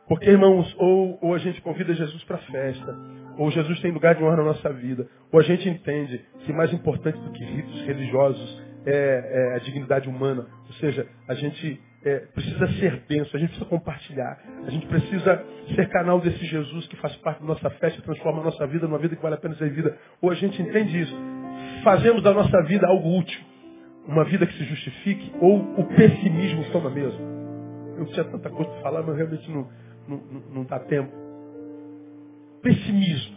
Porque, 0.08 0.30
irmãos, 0.30 0.74
ou, 0.78 1.18
ou 1.20 1.34
a 1.34 1.38
gente 1.38 1.60
convida 1.62 1.94
Jesus 1.94 2.22
para 2.24 2.36
a 2.36 2.40
festa, 2.40 2.96
ou 3.38 3.50
Jesus 3.50 3.80
tem 3.80 3.90
lugar 3.90 4.14
de 4.14 4.24
honra 4.24 4.36
na 4.36 4.44
nossa 4.44 4.72
vida, 4.72 5.06
ou 5.32 5.40
a 5.40 5.42
gente 5.42 5.68
entende 5.68 6.24
que 6.40 6.52
mais 6.52 6.72
importante 6.72 7.18
do 7.18 7.30
que 7.32 7.44
ritos 7.44 7.82
religiosos 7.82 8.62
é, 8.84 9.52
é 9.52 9.56
a 9.56 9.58
dignidade 9.58 10.08
humana. 10.08 10.46
Ou 10.66 10.72
seja, 10.74 11.06
a 11.28 11.34
gente 11.34 11.80
é, 12.04 12.18
precisa 12.34 12.66
ser 12.78 13.02
benção, 13.08 13.32
a 13.34 13.38
gente 13.38 13.50
precisa 13.50 13.68
compartilhar, 13.68 14.38
a 14.64 14.70
gente 14.70 14.86
precisa 14.86 15.44
ser 15.74 15.88
canal 15.88 16.20
desse 16.20 16.44
Jesus 16.46 16.86
que 16.86 16.96
faz 16.96 17.14
parte 17.16 17.40
da 17.40 17.46
nossa 17.46 17.68
festa 17.70 18.00
transforma 18.02 18.40
a 18.40 18.44
nossa 18.44 18.66
vida 18.66 18.86
numa 18.86 18.98
vida 18.98 19.16
que 19.16 19.22
vale 19.22 19.34
a 19.34 19.38
pena 19.38 19.54
ser 19.56 19.70
vida. 19.70 19.96
Ou 20.20 20.30
a 20.30 20.34
gente 20.34 20.60
entende 20.62 21.00
isso. 21.00 21.16
Fazemos 21.82 22.22
da 22.22 22.32
nossa 22.32 22.62
vida 22.62 22.86
algo 22.86 23.18
útil, 23.18 23.40
uma 24.06 24.24
vida 24.24 24.46
que 24.46 24.54
se 24.54 24.64
justifique, 24.64 25.32
ou 25.40 25.58
o 25.78 25.84
pessimismo 25.94 26.64
toma 26.72 26.90
mesmo. 26.90 27.36
Eu 27.98 28.06
tinha 28.06 28.24
tanta 28.24 28.50
coisa 28.50 28.70
para 28.70 28.82
falar, 28.82 29.02
mas 29.02 29.16
realmente 29.16 29.50
não 29.50 29.68
não, 30.08 30.20
não 30.52 30.64
dá 30.64 30.78
tempo. 30.78 31.25
Pessimismo. 32.62 33.36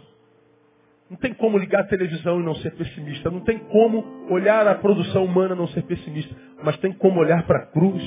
Não 1.10 1.16
tem 1.16 1.34
como 1.34 1.58
ligar 1.58 1.80
a 1.82 1.88
televisão 1.88 2.40
e 2.40 2.44
não 2.44 2.54
ser 2.56 2.70
pessimista. 2.76 3.30
Não 3.30 3.40
tem 3.40 3.58
como 3.58 4.04
olhar 4.30 4.66
a 4.68 4.76
produção 4.76 5.24
humana 5.24 5.54
e 5.54 5.58
não 5.58 5.66
ser 5.68 5.82
pessimista. 5.82 6.34
Mas 6.62 6.76
tem 6.78 6.92
como 6.92 7.20
olhar 7.20 7.44
para 7.46 7.58
a 7.58 7.66
cruz 7.66 8.02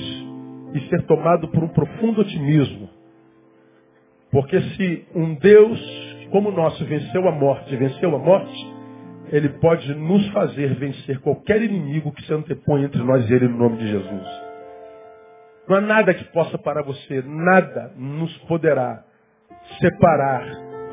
e 0.74 0.80
ser 0.88 1.02
tomado 1.02 1.48
por 1.48 1.62
um 1.62 1.68
profundo 1.68 2.22
otimismo. 2.22 2.88
Porque 4.30 4.60
se 4.60 5.06
um 5.14 5.34
Deus 5.34 6.14
como 6.34 6.48
o 6.48 6.52
nosso 6.52 6.84
venceu 6.84 7.28
a 7.28 7.30
morte, 7.30 7.76
venceu 7.76 8.12
a 8.12 8.18
morte, 8.18 8.74
ele 9.30 9.50
pode 9.60 9.94
nos 9.94 10.28
fazer 10.30 10.74
vencer 10.74 11.20
qualquer 11.20 11.62
inimigo 11.62 12.10
que 12.10 12.26
se 12.26 12.34
antepõe 12.34 12.82
entre 12.82 13.00
nós 13.04 13.30
e 13.30 13.32
ele 13.32 13.46
no 13.46 13.56
nome 13.56 13.76
de 13.76 13.86
Jesus. 13.86 14.26
Não 15.68 15.76
há 15.76 15.80
nada 15.80 16.12
que 16.12 16.24
possa 16.32 16.58
parar 16.58 16.82
você, 16.82 17.22
nada 17.22 17.92
nos 17.96 18.36
poderá 18.48 19.04
separar 19.80 20.44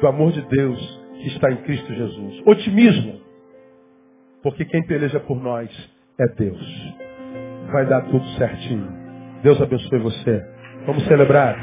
do 0.01 0.07
amor 0.07 0.31
de 0.31 0.41
Deus 0.41 1.01
que 1.21 1.27
está 1.27 1.51
em 1.51 1.57
Cristo 1.57 1.93
Jesus. 1.93 2.41
Otimismo, 2.45 3.21
porque 4.41 4.65
quem 4.65 4.85
peleja 4.87 5.19
por 5.19 5.41
nós 5.41 5.69
é 6.19 6.27
Deus. 6.35 6.95
Vai 7.71 7.85
dar 7.85 8.01
tudo 8.09 8.25
certinho. 8.37 8.87
Deus 9.43 9.61
abençoe 9.61 9.99
você. 9.99 10.41
Vamos 10.85 11.05
celebrar 11.07 11.55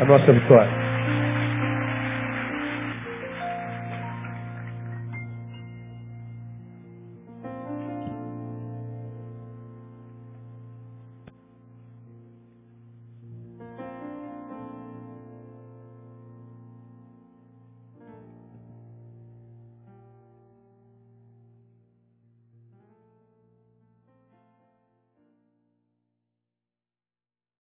a 0.00 0.04
nossa 0.04 0.32
vitória. 0.32 0.83